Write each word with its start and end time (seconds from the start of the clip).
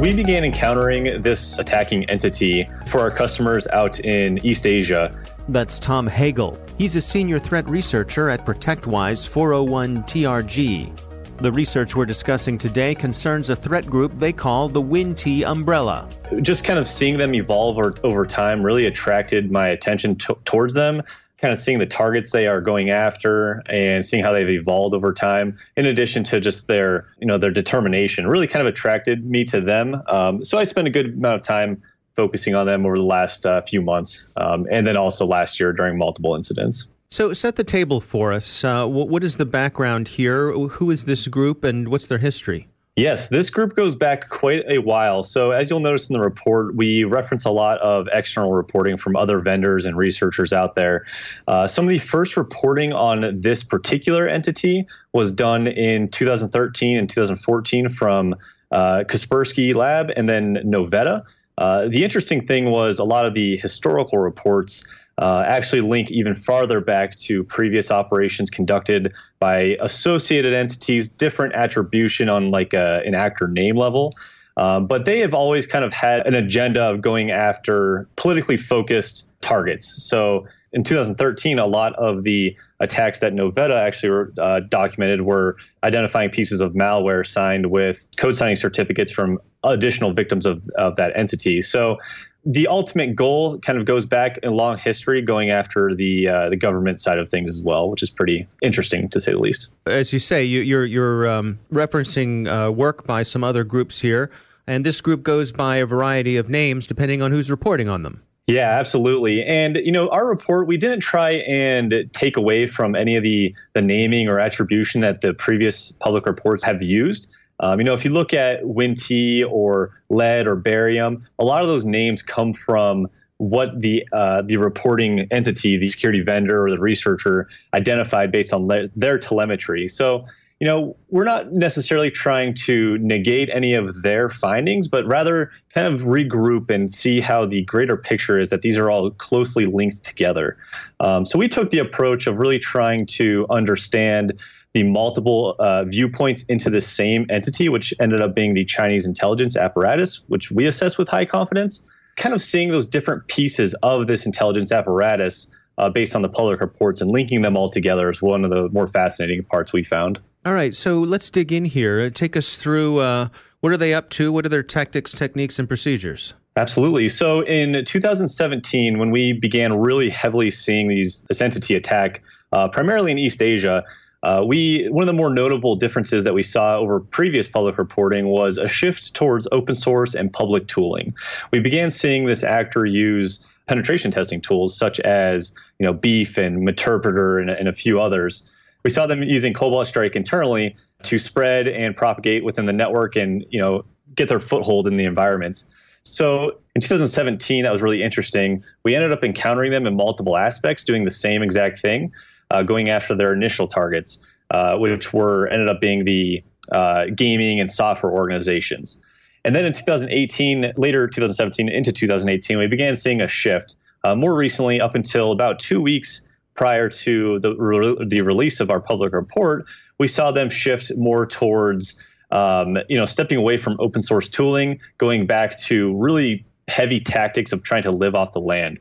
We 0.00 0.14
began 0.14 0.44
encountering 0.44 1.20
this 1.20 1.58
attacking 1.58 2.08
entity 2.08 2.66
for 2.86 3.00
our 3.00 3.10
customers 3.10 3.68
out 3.68 4.00
in 4.00 4.44
East 4.44 4.66
Asia 4.66 5.14
that's 5.50 5.78
Tom 5.80 6.06
Hegel. 6.06 6.56
He's 6.78 6.94
a 6.96 7.00
senior 7.00 7.40
threat 7.40 7.68
researcher 7.68 8.30
at 8.30 8.46
ProtectWise 8.46 9.26
401 9.26 10.04
TRG. 10.04 10.96
The 11.38 11.50
research 11.50 11.96
we're 11.96 12.06
discussing 12.06 12.56
today 12.56 12.94
concerns 12.94 13.50
a 13.50 13.56
threat 13.56 13.86
group 13.86 14.12
they 14.14 14.32
call 14.32 14.68
the 14.68 14.80
Winnti 14.80 15.44
umbrella. 15.44 16.08
Just 16.40 16.64
kind 16.64 16.78
of 16.78 16.86
seeing 16.86 17.18
them 17.18 17.34
evolve 17.34 17.78
over, 17.78 17.94
over 18.04 18.26
time 18.26 18.62
really 18.62 18.86
attracted 18.86 19.50
my 19.50 19.68
attention 19.68 20.16
towards 20.16 20.74
them. 20.74 21.02
Kind 21.40 21.52
of 21.52 21.58
seeing 21.58 21.78
the 21.78 21.86
targets 21.86 22.32
they 22.32 22.46
are 22.46 22.60
going 22.60 22.90
after 22.90 23.62
and 23.66 24.04
seeing 24.04 24.22
how 24.22 24.32
they've 24.32 24.50
evolved 24.50 24.94
over 24.94 25.12
time, 25.12 25.58
in 25.76 25.86
addition 25.86 26.22
to 26.24 26.40
just 26.40 26.66
their, 26.66 27.06
you 27.18 27.26
know, 27.26 27.38
their 27.38 27.50
determination, 27.50 28.26
really 28.26 28.46
kind 28.46 28.66
of 28.66 28.72
attracted 28.72 29.24
me 29.24 29.44
to 29.46 29.60
them. 29.60 30.02
Um, 30.08 30.44
so 30.44 30.58
I 30.58 30.64
spent 30.64 30.86
a 30.86 30.90
good 30.90 31.14
amount 31.14 31.36
of 31.36 31.42
time 31.42 31.82
focusing 32.14 32.54
on 32.54 32.66
them 32.66 32.84
over 32.84 32.98
the 32.98 33.04
last 33.04 33.46
uh, 33.46 33.62
few 33.62 33.80
months, 33.80 34.28
um, 34.36 34.66
and 34.70 34.86
then 34.86 34.96
also 34.96 35.24
last 35.26 35.58
year 35.58 35.72
during 35.72 35.96
multiple 35.96 36.34
incidents. 36.34 36.86
So, 37.10 37.32
set 37.32 37.56
the 37.56 37.64
table 37.64 38.00
for 38.00 38.32
us. 38.32 38.62
Uh, 38.62 38.86
what, 38.86 39.08
what 39.08 39.24
is 39.24 39.36
the 39.36 39.46
background 39.46 40.06
here? 40.08 40.52
Who 40.52 40.90
is 40.90 41.06
this 41.06 41.26
group, 41.26 41.64
and 41.64 41.88
what's 41.88 42.06
their 42.06 42.18
history? 42.18 42.68
Yes, 42.96 43.28
this 43.28 43.50
group 43.50 43.76
goes 43.76 43.94
back 43.94 44.28
quite 44.28 44.64
a 44.68 44.78
while. 44.78 45.22
So, 45.22 45.52
as 45.52 45.70
you'll 45.70 45.80
notice 45.80 46.10
in 46.10 46.14
the 46.14 46.20
report, 46.20 46.74
we 46.74 47.04
reference 47.04 47.44
a 47.44 47.50
lot 47.50 47.78
of 47.78 48.08
external 48.12 48.52
reporting 48.52 48.96
from 48.96 49.16
other 49.16 49.40
vendors 49.40 49.86
and 49.86 49.96
researchers 49.96 50.52
out 50.52 50.74
there. 50.74 51.06
Uh, 51.46 51.66
some 51.66 51.86
of 51.86 51.90
the 51.90 51.98
first 51.98 52.36
reporting 52.36 52.92
on 52.92 53.40
this 53.40 53.62
particular 53.62 54.26
entity 54.26 54.86
was 55.12 55.30
done 55.30 55.66
in 55.66 56.08
2013 56.08 56.98
and 56.98 57.08
2014 57.08 57.88
from 57.88 58.34
uh, 58.72 59.04
Kaspersky 59.06 59.74
Lab 59.74 60.10
and 60.14 60.28
then 60.28 60.56
Novetta. 60.56 61.24
Uh, 61.56 61.88
the 61.88 62.04
interesting 62.04 62.46
thing 62.46 62.70
was 62.70 62.98
a 62.98 63.04
lot 63.04 63.24
of 63.24 63.34
the 63.34 63.56
historical 63.56 64.18
reports 64.18 64.84
uh, 65.20 65.44
actually 65.46 65.82
link 65.82 66.10
even 66.10 66.34
farther 66.34 66.80
back 66.80 67.14
to 67.14 67.44
previous 67.44 67.90
operations 67.90 68.48
conducted 68.50 69.12
by 69.38 69.76
associated 69.80 70.54
entities, 70.54 71.08
different 71.08 71.54
attribution 71.54 72.30
on 72.30 72.50
like 72.50 72.72
a, 72.72 73.02
an 73.04 73.14
actor 73.14 73.46
name 73.46 73.76
level. 73.76 74.14
Um, 74.56 74.86
but 74.86 75.04
they 75.04 75.20
have 75.20 75.34
always 75.34 75.66
kind 75.66 75.84
of 75.84 75.92
had 75.92 76.26
an 76.26 76.34
agenda 76.34 76.82
of 76.82 77.02
going 77.02 77.30
after 77.30 78.08
politically 78.16 78.56
focused 78.56 79.26
targets. 79.42 80.02
So 80.02 80.46
in 80.72 80.84
2013, 80.84 81.58
a 81.58 81.66
lot 81.66 81.94
of 81.96 82.24
the 82.24 82.56
attacks 82.78 83.18
that 83.20 83.34
Novetta 83.34 83.74
actually 83.74 84.10
were, 84.10 84.32
uh, 84.38 84.60
documented 84.60 85.22
were 85.22 85.56
identifying 85.82 86.30
pieces 86.30 86.60
of 86.60 86.72
malware 86.72 87.26
signed 87.26 87.70
with 87.70 88.06
code 88.16 88.36
signing 88.36 88.56
certificates 88.56 89.10
from 89.10 89.38
additional 89.64 90.12
victims 90.12 90.46
of, 90.46 90.66
of 90.76 90.96
that 90.96 91.12
entity. 91.14 91.60
So 91.60 91.98
the 92.44 92.66
ultimate 92.68 93.14
goal 93.14 93.58
kind 93.58 93.78
of 93.78 93.84
goes 93.84 94.06
back 94.06 94.38
a 94.42 94.50
long 94.50 94.78
history 94.78 95.20
going 95.22 95.50
after 95.50 95.94
the 95.94 96.28
uh, 96.28 96.48
the 96.48 96.56
government 96.56 97.00
side 97.00 97.18
of 97.18 97.28
things 97.28 97.48
as 97.48 97.62
well, 97.62 97.90
which 97.90 98.02
is 98.02 98.10
pretty 98.10 98.46
interesting 98.62 99.08
to 99.10 99.20
say 99.20 99.32
the 99.32 99.38
least. 99.38 99.68
As 99.86 100.12
you 100.12 100.18
say, 100.18 100.44
you, 100.44 100.60
are 100.60 100.64
you're, 100.64 100.84
you're 100.84 101.28
um, 101.28 101.58
referencing 101.72 102.48
uh, 102.48 102.70
work 102.72 103.06
by 103.06 103.22
some 103.22 103.44
other 103.44 103.64
groups 103.64 104.00
here, 104.00 104.30
and 104.66 104.86
this 104.86 105.00
group 105.00 105.22
goes 105.22 105.52
by 105.52 105.76
a 105.76 105.86
variety 105.86 106.36
of 106.36 106.48
names 106.48 106.86
depending 106.86 107.20
on 107.20 107.30
who's 107.30 107.50
reporting 107.50 107.88
on 107.88 108.02
them. 108.02 108.22
Yeah, 108.46 108.70
absolutely. 108.70 109.44
And 109.44 109.76
you 109.76 109.92
know, 109.92 110.08
our 110.08 110.26
report 110.26 110.66
we 110.66 110.76
didn't 110.76 111.00
try 111.00 111.32
and 111.32 112.10
take 112.12 112.36
away 112.36 112.66
from 112.66 112.96
any 112.96 113.16
of 113.16 113.22
the 113.22 113.54
the 113.74 113.82
naming 113.82 114.28
or 114.28 114.40
attribution 114.40 115.02
that 115.02 115.20
the 115.20 115.34
previous 115.34 115.92
public 115.92 116.26
reports 116.26 116.64
have 116.64 116.82
used. 116.82 117.28
Um, 117.60 117.78
you 117.78 117.84
know, 117.84 117.94
if 117.94 118.04
you 118.04 118.10
look 118.10 118.34
at 118.34 118.62
Winnti 118.62 119.44
or 119.48 120.02
lead 120.08 120.46
or 120.46 120.56
barium, 120.56 121.26
a 121.38 121.44
lot 121.44 121.62
of 121.62 121.68
those 121.68 121.84
names 121.84 122.22
come 122.22 122.52
from 122.52 123.08
what 123.36 123.80
the 123.80 124.06
uh, 124.12 124.42
the 124.42 124.56
reporting 124.56 125.26
entity, 125.30 125.76
the 125.76 125.86
security 125.86 126.20
vendor 126.20 126.66
or 126.66 126.70
the 126.70 126.80
researcher 126.80 127.48
identified 127.72 128.30
based 128.32 128.52
on 128.52 128.66
le- 128.66 128.88
their 128.96 129.18
telemetry. 129.18 129.88
So 129.88 130.26
you 130.60 130.66
know, 130.66 130.94
we're 131.08 131.24
not 131.24 131.52
necessarily 131.52 132.10
trying 132.10 132.52
to 132.52 132.98
negate 132.98 133.48
any 133.50 133.72
of 133.72 134.02
their 134.02 134.28
findings, 134.28 134.88
but 134.88 135.06
rather 135.06 135.50
kind 135.72 135.86
of 135.86 136.02
regroup 136.02 136.68
and 136.68 136.92
see 136.92 137.18
how 137.18 137.46
the 137.46 137.62
greater 137.62 137.96
picture 137.96 138.38
is 138.38 138.50
that 138.50 138.60
these 138.60 138.76
are 138.76 138.90
all 138.90 139.10
closely 139.10 139.64
linked 139.64 140.04
together. 140.04 140.58
Um, 141.00 141.24
so 141.24 141.38
we 141.38 141.48
took 141.48 141.70
the 141.70 141.78
approach 141.78 142.26
of 142.26 142.36
really 142.36 142.58
trying 142.58 143.06
to 143.06 143.46
understand 143.48 144.38
the 144.74 144.84
multiple 144.84 145.56
uh, 145.58 145.84
viewpoints 145.84 146.44
into 146.44 146.70
the 146.70 146.80
same 146.80 147.26
entity, 147.28 147.68
which 147.68 147.92
ended 148.00 148.22
up 148.22 148.34
being 148.34 148.52
the 148.52 148.64
Chinese 148.64 149.06
intelligence 149.06 149.56
apparatus, 149.56 150.22
which 150.28 150.50
we 150.50 150.66
assess 150.66 150.96
with 150.96 151.08
high 151.08 151.24
confidence 151.24 151.82
kind 152.16 152.34
of 152.34 152.42
seeing 152.42 152.70
those 152.70 152.86
different 152.86 153.26
pieces 153.28 153.74
of 153.82 154.06
this 154.06 154.26
intelligence 154.26 154.70
apparatus 154.70 155.48
uh, 155.78 155.88
based 155.88 156.14
on 156.14 156.22
the 156.22 156.28
public 156.28 156.60
reports 156.60 157.00
and 157.00 157.10
linking 157.10 157.42
them 157.42 157.56
all 157.56 157.68
together 157.68 158.10
is 158.10 158.20
one 158.20 158.44
of 158.44 158.50
the 158.50 158.68
more 158.68 158.86
fascinating 158.86 159.42
parts 159.44 159.72
we 159.72 159.82
found. 159.82 160.20
All 160.44 160.52
right, 160.52 160.74
so 160.74 161.00
let's 161.00 161.30
dig 161.30 161.52
in 161.52 161.64
here. 161.64 162.10
Take 162.10 162.36
us 162.36 162.56
through 162.56 162.98
uh, 162.98 163.28
what 163.60 163.72
are 163.72 163.76
they 163.76 163.94
up 163.94 164.10
to? 164.10 164.32
What 164.32 164.44
are 164.44 164.50
their 164.50 164.62
tactics, 164.62 165.12
techniques, 165.12 165.58
and 165.58 165.68
procedures? 165.68 166.34
Absolutely. 166.56 167.08
So 167.08 167.40
in 167.42 167.84
2017, 167.84 168.98
when 168.98 169.10
we 169.10 169.32
began 169.32 169.78
really 169.78 170.10
heavily 170.10 170.50
seeing 170.50 170.88
these 170.88 171.22
this 171.28 171.40
entity 171.40 171.74
attack, 171.74 172.22
uh, 172.52 172.68
primarily 172.68 173.12
in 173.12 173.18
East 173.18 173.40
Asia, 173.40 173.84
uh, 174.22 174.44
we 174.46 174.86
one 174.90 175.02
of 175.02 175.06
the 175.06 175.12
more 175.14 175.30
notable 175.30 175.76
differences 175.76 176.24
that 176.24 176.34
we 176.34 176.42
saw 176.42 176.76
over 176.76 177.00
previous 177.00 177.48
public 177.48 177.78
reporting 177.78 178.26
was 178.26 178.58
a 178.58 178.68
shift 178.68 179.14
towards 179.14 179.48
open 179.50 179.74
source 179.74 180.14
and 180.14 180.32
public 180.32 180.66
tooling. 180.68 181.14
We 181.52 181.60
began 181.60 181.90
seeing 181.90 182.26
this 182.26 182.44
actor 182.44 182.84
use 182.84 183.46
penetration 183.66 184.10
testing 184.10 184.40
tools 184.40 184.76
such 184.76 185.00
as 185.00 185.52
you 185.78 185.86
know 185.86 185.94
BeEF 185.94 186.36
and 186.36 186.68
Meterpreter 186.68 187.40
and, 187.40 187.48
and 187.48 187.68
a 187.68 187.72
few 187.72 188.00
others. 188.00 188.42
We 188.82 188.90
saw 188.90 189.06
them 189.06 189.22
using 189.22 189.54
Cobalt 189.54 189.86
Strike 189.86 190.16
internally 190.16 190.76
to 191.02 191.18
spread 191.18 191.68
and 191.68 191.96
propagate 191.96 192.44
within 192.44 192.66
the 192.66 192.72
network 192.72 193.16
and 193.16 193.46
you 193.48 193.60
know 193.60 193.84
get 194.14 194.28
their 194.28 194.40
foothold 194.40 194.86
in 194.86 194.98
the 194.98 195.04
environment. 195.04 195.64
So 196.02 196.58
in 196.74 196.80
2017, 196.80 197.64
that 197.64 197.72
was 197.72 197.82
really 197.82 198.02
interesting. 198.02 198.64
We 198.84 198.94
ended 198.94 199.12
up 199.12 199.22
encountering 199.22 199.70
them 199.70 199.86
in 199.86 199.96
multiple 199.96 200.36
aspects, 200.36 200.82
doing 200.82 201.04
the 201.04 201.10
same 201.10 201.42
exact 201.42 201.78
thing, 201.78 202.12
uh, 202.50 202.62
going 202.62 202.88
after 202.88 203.14
their 203.14 203.32
initial 203.32 203.66
targets, 203.66 204.18
uh, 204.50 204.76
which 204.76 205.12
were 205.12 205.48
ended 205.48 205.68
up 205.68 205.80
being 205.80 206.04
the 206.04 206.42
uh, 206.72 207.06
gaming 207.14 207.60
and 207.60 207.70
software 207.70 208.12
organizations. 208.12 208.98
And 209.44 209.56
then 209.56 209.64
in 209.64 209.72
2018, 209.72 210.74
later 210.76 211.08
2017 211.08 211.68
into 211.68 211.92
2018, 211.92 212.58
we 212.58 212.66
began 212.66 212.94
seeing 212.94 213.20
a 213.20 213.28
shift. 213.28 213.74
Uh, 214.04 214.14
more 214.14 214.34
recently, 214.34 214.80
up 214.80 214.94
until 214.94 215.32
about 215.32 215.58
two 215.58 215.80
weeks 215.80 216.22
prior 216.54 216.88
to 216.88 217.38
the, 217.40 217.54
re- 217.56 218.04
the 218.06 218.20
release 218.20 218.60
of 218.60 218.70
our 218.70 218.80
public 218.80 219.12
report, 219.12 219.64
we 219.98 220.06
saw 220.06 220.30
them 220.30 220.50
shift 220.50 220.92
more 220.96 221.26
towards 221.26 221.98
um, 222.30 222.78
you 222.88 222.96
know, 222.96 223.06
stepping 223.06 223.38
away 223.38 223.56
from 223.56 223.76
open 223.80 224.02
source 224.02 224.28
tooling, 224.28 224.80
going 224.98 225.26
back 225.26 225.58
to 225.58 225.96
really 225.96 226.44
heavy 226.68 227.00
tactics 227.00 227.52
of 227.52 227.62
trying 227.62 227.82
to 227.82 227.90
live 227.90 228.14
off 228.14 228.32
the 228.32 228.40
land. 228.40 228.78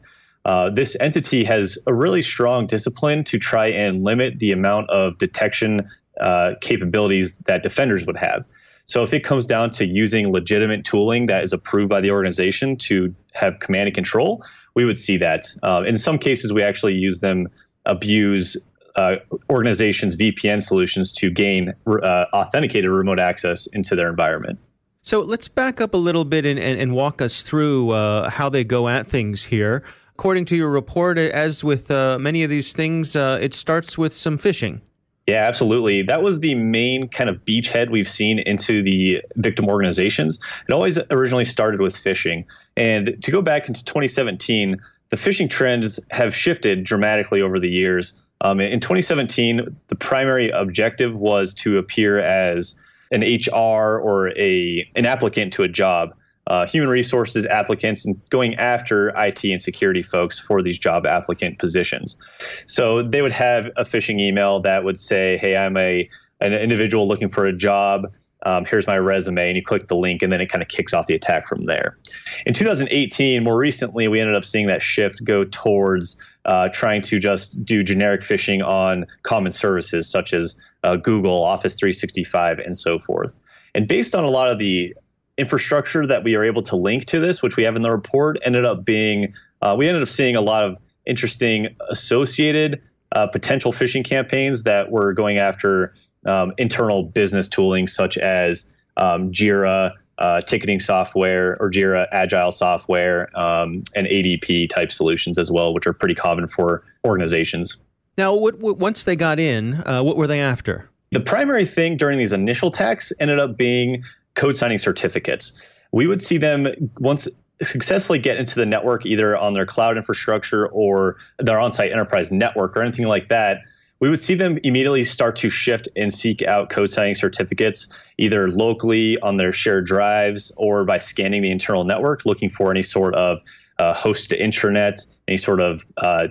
Uh, 0.50 0.68
this 0.68 0.98
entity 1.00 1.44
has 1.44 1.78
a 1.86 1.94
really 1.94 2.24
strong 2.24 2.66
discipline 2.66 3.24
to 3.24 3.38
try 3.38 3.68
and 3.68 4.04
limit 4.04 4.40
the 4.40 4.52
amount 4.52 4.90
of 4.90 5.16
detection 5.20 5.88
uh, 6.20 6.56
capabilities 6.60 7.38
that 7.46 7.62
defenders 7.62 8.04
would 8.08 8.18
have. 8.18 8.44
So 8.86 9.04
if 9.04 9.14
it 9.14 9.24
comes 9.24 9.46
down 9.46 9.70
to 9.78 9.86
using 9.86 10.32
legitimate 10.32 10.86
tooling 10.86 11.28
that 11.28 11.44
is 11.44 11.54
approved 11.54 11.90
by 11.90 12.02
the 12.02 12.10
organization 12.10 12.78
to 12.78 13.14
have 13.34 13.60
command 13.60 13.90
and 13.90 13.94
control, 13.94 14.44
we 14.74 14.86
would 14.86 14.98
see 14.98 15.18
that. 15.18 15.46
Uh, 15.62 15.84
in 15.86 16.00
some 16.00 16.18
cases, 16.18 16.52
we 16.52 16.64
actually 16.64 16.96
use 16.96 17.20
them 17.20 17.50
abuse 17.86 18.58
uh, 18.96 19.18
organizations' 19.52 20.16
VPN 20.16 20.64
solutions 20.64 21.14
to 21.14 21.30
gain 21.30 21.76
uh, 21.86 22.26
authenticated 22.34 22.90
remote 22.90 23.20
access 23.20 23.68
into 23.68 23.96
their 23.96 24.10
environment. 24.10 24.58
So 25.04 25.22
let's 25.22 25.48
back 25.48 25.80
up 25.80 25.94
a 25.94 25.98
little 25.98 26.26
bit 26.26 26.48
and, 26.48 26.60
and, 26.60 26.80
and 26.82 26.94
walk 26.94 27.22
us 27.22 27.44
through 27.44 27.92
uh, 27.92 28.32
how 28.32 28.50
they 28.50 28.64
go 28.64 28.90
at 28.90 29.06
things 29.06 29.46
here. 29.46 29.84
According 30.20 30.44
to 30.48 30.58
your 30.58 30.68
report, 30.68 31.18
as 31.18 31.64
with 31.64 31.90
uh, 31.90 32.20
many 32.20 32.44
of 32.44 32.50
these 32.50 32.74
things, 32.74 33.16
uh, 33.16 33.40
it 33.42 33.54
starts 33.54 33.98
with 33.98 34.14
some 34.14 34.38
phishing. 34.38 34.82
Yeah, 35.28 35.46
absolutely. 35.48 36.02
That 36.02 36.22
was 36.22 36.42
the 36.42 36.56
main 36.56 37.08
kind 37.08 37.30
of 37.30 37.46
beachhead 37.46 37.90
we've 37.90 38.06
seen 38.06 38.40
into 38.40 38.84
the 38.84 39.24
victim 39.38 39.70
organizations. 39.70 40.38
It 40.68 40.74
always 40.74 41.00
originally 41.10 41.46
started 41.46 41.80
with 41.80 41.96
phishing. 41.96 42.44
And 42.76 43.16
to 43.24 43.32
go 43.32 43.42
back 43.42 43.70
into 43.70 43.82
2017, 43.86 44.82
the 45.10 45.16
phishing 45.16 45.50
trends 45.50 46.02
have 46.12 46.36
shifted 46.36 46.84
dramatically 46.84 47.42
over 47.42 47.58
the 47.58 47.70
years. 47.70 48.22
Um, 48.42 48.60
in 48.60 48.82
2017, 48.82 49.74
the 49.88 49.96
primary 49.96 50.50
objective 50.50 51.16
was 51.16 51.54
to 51.54 51.78
appear 51.78 52.20
as 52.20 52.76
an 53.10 53.22
HR 53.22 53.98
or 53.98 54.38
a 54.38 54.86
an 54.98 55.06
applicant 55.06 55.54
to 55.54 55.64
a 55.64 55.70
job, 55.70 56.14
uh, 56.50 56.66
human 56.66 56.90
resources 56.90 57.46
applicants, 57.46 58.06
and 58.06 58.20
going 58.30 58.56
after 58.56 59.10
IT 59.10 59.44
and 59.46 59.62
security 59.62 60.02
folks 60.02 60.40
for 60.40 60.62
these 60.62 60.78
job 60.78 61.06
applicant 61.06 61.60
positions. 61.60 62.18
So 62.66 63.04
they 63.04 63.22
would 63.22 63.34
have 63.34 63.68
a 63.78 63.84
phishing 63.84 64.20
email 64.20 64.60
that 64.62 64.84
would 64.84 65.00
say, 65.00 65.38
"Hey, 65.38 65.56
I'm 65.56 65.78
a 65.78 66.10
an 66.42 66.54
individual 66.54 67.08
looking 67.08 67.30
for 67.30 67.46
a 67.46 67.54
job." 67.54 68.12
Um, 68.46 68.64
here's 68.66 68.88
my 68.88 68.98
resume, 68.98 69.50
and 69.50 69.58
you 69.58 69.64
click 69.64 69.88
the 69.88 69.98
link, 69.98 70.22
and 70.22 70.32
then 70.32 70.40
it 70.40 70.50
kind 70.50 70.62
of 70.62 70.70
kicks 70.70 70.94
off 70.94 71.08
the 71.08 71.14
attack 71.14 71.46
from 71.46 71.66
there. 71.66 71.98
In 72.46 72.54
2018, 72.54 73.44
more 73.44 73.58
recently, 73.58 74.08
we 74.08 74.20
ended 74.20 74.36
up 74.36 74.46
seeing 74.46 74.68
that 74.68 74.82
shift 74.82 75.24
go 75.26 75.44
towards 75.44 76.22
uh, 76.46 76.70
trying 76.70 77.02
to 77.02 77.20
just 77.20 77.64
do 77.66 77.84
generic 77.84 78.22
phishing 78.22 78.66
on 78.66 79.06
common 79.24 79.52
services 79.52 80.10
such 80.10 80.34
as 80.34 80.56
uh, 80.84 80.96
Google, 80.96 81.44
Office 81.44 81.76
365, 81.78 82.60
and 82.60 82.78
so 82.78 82.98
forth. 82.98 83.38
And 83.76 83.88
based 83.88 84.16
on 84.16 84.24
a 84.24 84.30
lot 84.30 84.50
of 84.50 84.58
the 84.58 84.96
infrastructure 85.40 86.06
that 86.06 86.24
we 86.24 86.36
are 86.36 86.44
able 86.44 86.62
to 86.64 86.76
link 86.76 87.06
to 87.06 87.20
this, 87.20 87.42
which 87.42 87.56
we 87.56 87.64
have 87.64 87.76
in 87.76 87.82
the 87.82 87.92
report, 87.92 88.38
ended 88.44 88.66
up 88.66 88.86
being 88.86 89.34
uh, 89.62 89.76
we 89.78 89.88
ended 89.88 90.04
up 90.04 90.10
seeing 90.10 90.36
a 90.36 90.42
lot 90.42 90.64
of 90.64 90.78
interesting 91.06 91.76
associated 91.90 92.82
uh, 93.12 93.28
potential 93.28 93.72
phishing 93.72 94.06
campaigns 94.06 94.64
that 94.64 94.92
were 94.92 95.14
going 95.14 95.38
after 95.38 95.94
um, 96.26 96.54
internal 96.58 97.04
business 97.04 97.48
tooling 97.48 97.88
such 97.88 98.18
as 98.18 98.72
um, 98.98 99.32
Jira, 99.32 99.94
uh, 100.18 100.42
ticketing 100.42 100.80
software 100.80 101.58
or 101.60 101.72
Jira 101.72 102.08
Agile 102.12 102.52
software 102.52 103.36
um, 103.38 103.84
and 103.96 104.06
ADP 104.06 104.70
type 104.70 104.92
solutions 104.92 105.38
as 105.38 105.50
well, 105.50 105.74
which 105.74 105.88
are 105.88 105.94
pretty 105.94 106.16
common 106.16 106.48
for 106.48 106.84
organizations. 107.06 107.82
Now, 108.18 108.36
what, 108.36 108.60
what, 108.60 108.78
once 108.78 109.04
they 109.04 109.16
got 109.16 109.40
in, 109.40 109.76
uh, 109.88 110.04
what 110.04 110.18
were 110.18 110.28
they 110.28 110.42
after? 110.42 110.90
The 111.12 111.22
primary 111.22 111.66
thing 111.66 111.98
during 111.98 112.20
these 112.20 112.34
initial 112.34 112.68
attacks 112.70 113.12
ended 113.20 113.40
up 113.40 113.58
being 113.58 114.04
code 114.36 114.58
signing 114.58 114.80
certificates. 114.80 115.62
We 115.92 116.08
would 116.08 116.22
see 116.22 116.38
them 116.38 116.68
once 117.00 117.28
successfully 117.62 118.20
get 118.20 118.38
into 118.38 118.56
the 118.56 118.66
network, 118.66 119.06
either 119.06 119.38
on 119.38 119.54
their 119.54 119.66
cloud 119.66 119.98
infrastructure 119.98 120.68
or 120.68 121.18
their 121.40 121.60
on 121.60 121.72
site 121.72 121.92
enterprise 121.92 122.32
network 122.32 122.78
or 122.78 122.82
anything 122.82 123.08
like 123.08 123.30
that. 123.30 123.62
We 124.00 124.10
would 124.10 124.20
see 124.20 124.36
them 124.36 124.58
immediately 124.64 125.04
start 125.04 125.36
to 125.38 125.50
shift 125.50 125.90
and 125.98 126.14
seek 126.14 126.42
out 126.42 126.70
code 126.70 126.90
signing 126.90 127.16
certificates 127.16 127.90
either 128.18 128.50
locally 128.50 129.20
on 129.20 129.36
their 129.36 129.52
shared 129.52 129.86
drives 129.86 130.54
or 130.56 130.86
by 130.86 131.00
scanning 131.00 131.42
the 131.42 131.52
internal 131.52 131.84
network 131.84 132.26
looking 132.26 132.50
for 132.50 132.72
any 132.72 132.82
sort 132.82 133.14
of 133.16 133.40
uh, 133.78 133.94
hosted 133.94 134.42
intranet 134.42 135.06
any 135.28 135.38
sort 135.38 135.60
of 135.60 135.86
uh, 135.98 136.28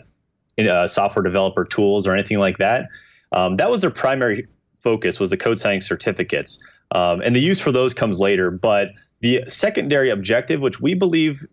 uh, 0.58 0.86
software 0.86 1.22
developer 1.22 1.64
tools 1.64 2.06
or 2.06 2.14
anything 2.14 2.38
like 2.38 2.58
that. 2.58 2.88
Um, 3.32 3.56
that 3.56 3.70
was 3.70 3.82
their 3.82 3.90
primary 3.90 4.46
focus 4.80 5.20
was 5.20 5.30
the 5.30 5.36
code 5.36 5.58
signing 5.58 5.80
certificates 5.80 6.58
um, 6.92 7.20
and 7.20 7.34
the 7.34 7.40
use 7.40 7.60
for 7.60 7.72
those 7.72 7.94
comes 7.94 8.18
later 8.18 8.50
but 8.50 8.88
the 9.20 9.42
secondary 9.48 10.10
objective 10.10 10.60
which 10.60 10.80
we 10.80 10.94
believe 10.94 11.46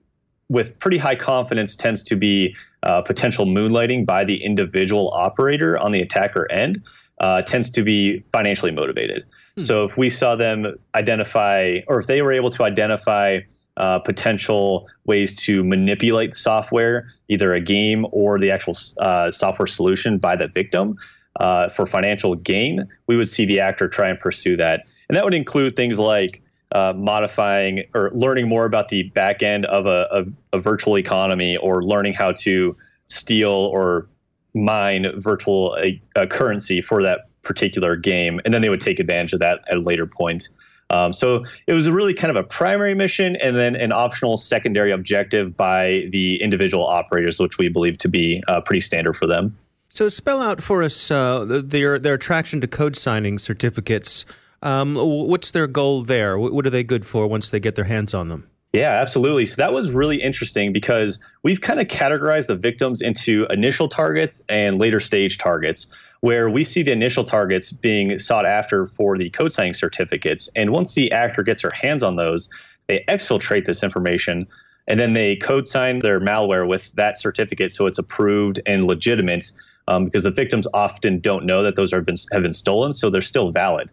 with 0.50 0.77
pretty 0.80 0.98
high 0.98 1.15
confidence 1.15 1.75
tends 1.75 2.04
to 2.04 2.15
be 2.15 2.56
uh, 2.84 3.01
potential 3.01 3.46
moonlighting 3.46 4.06
by 4.06 4.24
the 4.24 4.44
individual 4.44 5.12
operator 5.13 5.77
on 5.77 5.92
the 5.92 6.01
attacker 6.01 6.50
end 6.51 6.84
uh, 7.20 7.42
tends 7.42 7.70
to 7.72 7.84
be 7.84 8.24
financially 8.32 8.72
motivated. 8.72 9.25
Hmm. 9.56 9.62
So 9.62 9.86
if 9.86 9.98
we 9.98 10.10
saw 10.10 10.36
them 10.36 10.77
identify, 10.94 11.80
or 11.88 12.00
if 12.00 12.08
they 12.08 12.22
were 12.22 12.34
able 12.34 12.50
to 12.51 12.63
identify 12.63 13.39
uh, 13.77 14.00
potential 14.00 14.88
ways 15.06 15.36
to 15.36 15.63
manipulate 15.63 16.32
the 16.32 16.38
software, 16.38 17.12
either 17.27 17.54
a 17.54 17.62
game 17.62 18.06
or 18.12 18.39
the 18.39 18.51
actual 18.51 18.75
uh, 19.00 19.32
software 19.32 19.68
solution 19.68 20.18
by 20.18 20.36
the 20.36 20.48
victim 20.48 20.96
uh, 21.39 21.70
for 21.70 21.86
financial 21.86 22.36
gain, 22.36 22.88
we 23.08 23.18
would 23.18 23.30
see 23.30 23.46
the 23.46 23.60
actor 23.60 23.88
try 23.88 24.10
and 24.10 24.20
pursue 24.20 24.56
that. 24.56 24.86
And 25.09 25.15
that 25.15 25.24
would 25.24 25.33
include 25.33 25.75
things 25.75 26.00
like 26.00 26.41
uh, 26.71 26.93
modifying 26.95 27.83
or 27.93 28.12
learning 28.13 28.47
more 28.47 28.65
about 28.65 28.89
the 28.89 29.03
back 29.03 29.43
end 29.43 29.65
of 29.67 29.85
a, 29.85 30.25
a, 30.51 30.59
virtual 30.59 30.97
economy 30.97 31.55
or 31.57 31.83
learning 31.83 32.13
how 32.13 32.31
to 32.31 32.75
steal 33.07 33.51
or 33.51 34.07
mine 34.53 35.07
virtual 35.17 35.77
a, 35.79 36.01
a, 36.15 36.25
currency 36.25 36.81
for 36.81 37.03
that 37.03 37.27
particular 37.43 37.95
game. 37.95 38.41
And 38.43 38.53
then 38.53 38.62
they 38.62 38.69
would 38.69 38.81
take 38.81 39.00
advantage 39.00 39.33
of 39.33 39.39
that 39.39 39.59
at 39.69 39.77
a 39.77 39.81
later 39.81 40.07
point. 40.07 40.50
Um, 40.89 41.13
so 41.13 41.45
it 41.67 41.74
was 41.74 41.89
really 41.89 42.13
kind 42.13 42.29
of 42.29 42.35
a 42.35 42.43
primary 42.43 42.93
mission 42.93 43.35
and 43.38 43.55
then 43.55 43.75
an 43.75 43.91
optional 43.91 44.38
secondary 44.38 44.91
objective 44.91 45.55
by 45.55 46.07
the 46.12 46.41
individual 46.41 46.85
operators, 46.85 47.39
which 47.39 47.57
we 47.57 47.69
believe 47.69 47.97
to 48.00 48.07
be 48.07 48.43
uh, 48.47 48.62
pretty 48.62 48.81
standard 48.81 49.15
for 49.15 49.27
them. 49.27 49.57
So 49.89 50.09
spell 50.09 50.41
out 50.41 50.62
for 50.62 50.83
us 50.83 51.09
uh, 51.09 51.62
their 51.63 51.97
their 51.97 52.15
attraction 52.15 52.59
to 52.62 52.67
code 52.67 52.97
signing 52.97 53.39
certificates. 53.39 54.25
Um, 54.65 54.95
what's 54.95 55.51
their 55.51 55.67
goal 55.67 56.01
there? 56.01 56.38
What 56.39 56.65
are 56.65 56.72
they 56.72 56.84
good 56.84 57.05
for 57.05 57.27
once 57.27 57.51
they 57.51 57.60
get 57.60 57.75
their 57.75 57.86
hands 57.86 58.13
on 58.13 58.29
them? 58.29 58.50
Yeah, 58.74 59.00
absolutely. 59.00 59.45
So 59.45 59.55
that 59.57 59.72
was 59.72 59.91
really 59.91 60.22
interesting 60.22 60.74
because 60.74 61.19
we've 61.43 61.62
kind 61.62 61.79
of 61.79 61.88
categorized 61.88 62.48
the 62.48 62.55
victims 62.55 63.01
into 63.01 63.45
initial 63.51 63.88
targets 63.88 64.41
and 64.50 64.79
later 64.79 65.00
stage 65.00 65.38
targets, 65.38 65.88
where 66.19 66.50
we 66.50 66.63
see 66.63 66.81
the 66.81 66.91
initial 66.91 67.24
targets 67.24 67.72
being 67.72 68.19
sought 68.19 68.45
after 68.45 68.88
for 68.88 69.17
the 69.17 69.29
code 69.29 69.53
signing 69.53 69.75
certificates. 69.75 70.50
And 70.55 70.72
once 70.72 70.95
the 70.95 71.12
actor 71.12 71.43
gets 71.43 71.62
her 71.62 71.72
hands 71.72 72.03
on 72.03 72.15
those, 72.15 72.50
they 72.88 73.05
exfiltrate 73.07 73.65
this 73.65 73.84
information 73.84 74.48
and 74.88 75.00
then 75.00 75.13
they 75.13 75.36
code 75.36 75.67
sign 75.67 76.00
their 76.00 76.19
malware 76.19 76.67
with 76.67 76.91
that 76.93 77.17
certificate 77.17 77.74
so 77.74 77.88
it's 77.88 77.98
approved 77.98 78.60
and 78.65 78.84
legitimate 78.84 79.51
um, 79.88 80.05
because 80.05 80.24
the 80.24 80.31
victims 80.31 80.67
often 80.74 81.19
don't 81.19 81.45
know 81.45 81.63
that 81.63 81.75
those 81.75 81.91
been 81.91 82.15
have 82.31 82.41
been 82.41 82.53
stolen, 82.53 82.91
so 82.91 83.10
they're 83.10 83.22
still 83.22 83.51
valid. 83.51 83.89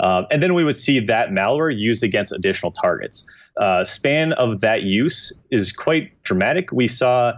Uh, 0.00 0.22
and 0.30 0.42
then 0.42 0.54
we 0.54 0.64
would 0.64 0.76
see 0.76 0.98
that 1.00 1.30
malware 1.30 1.76
used 1.76 2.02
against 2.02 2.32
additional 2.32 2.72
targets. 2.72 3.24
Uh, 3.56 3.84
span 3.84 4.32
of 4.34 4.60
that 4.60 4.82
use 4.82 5.32
is 5.50 5.72
quite 5.72 6.10
dramatic. 6.24 6.72
We 6.72 6.88
saw 6.88 7.34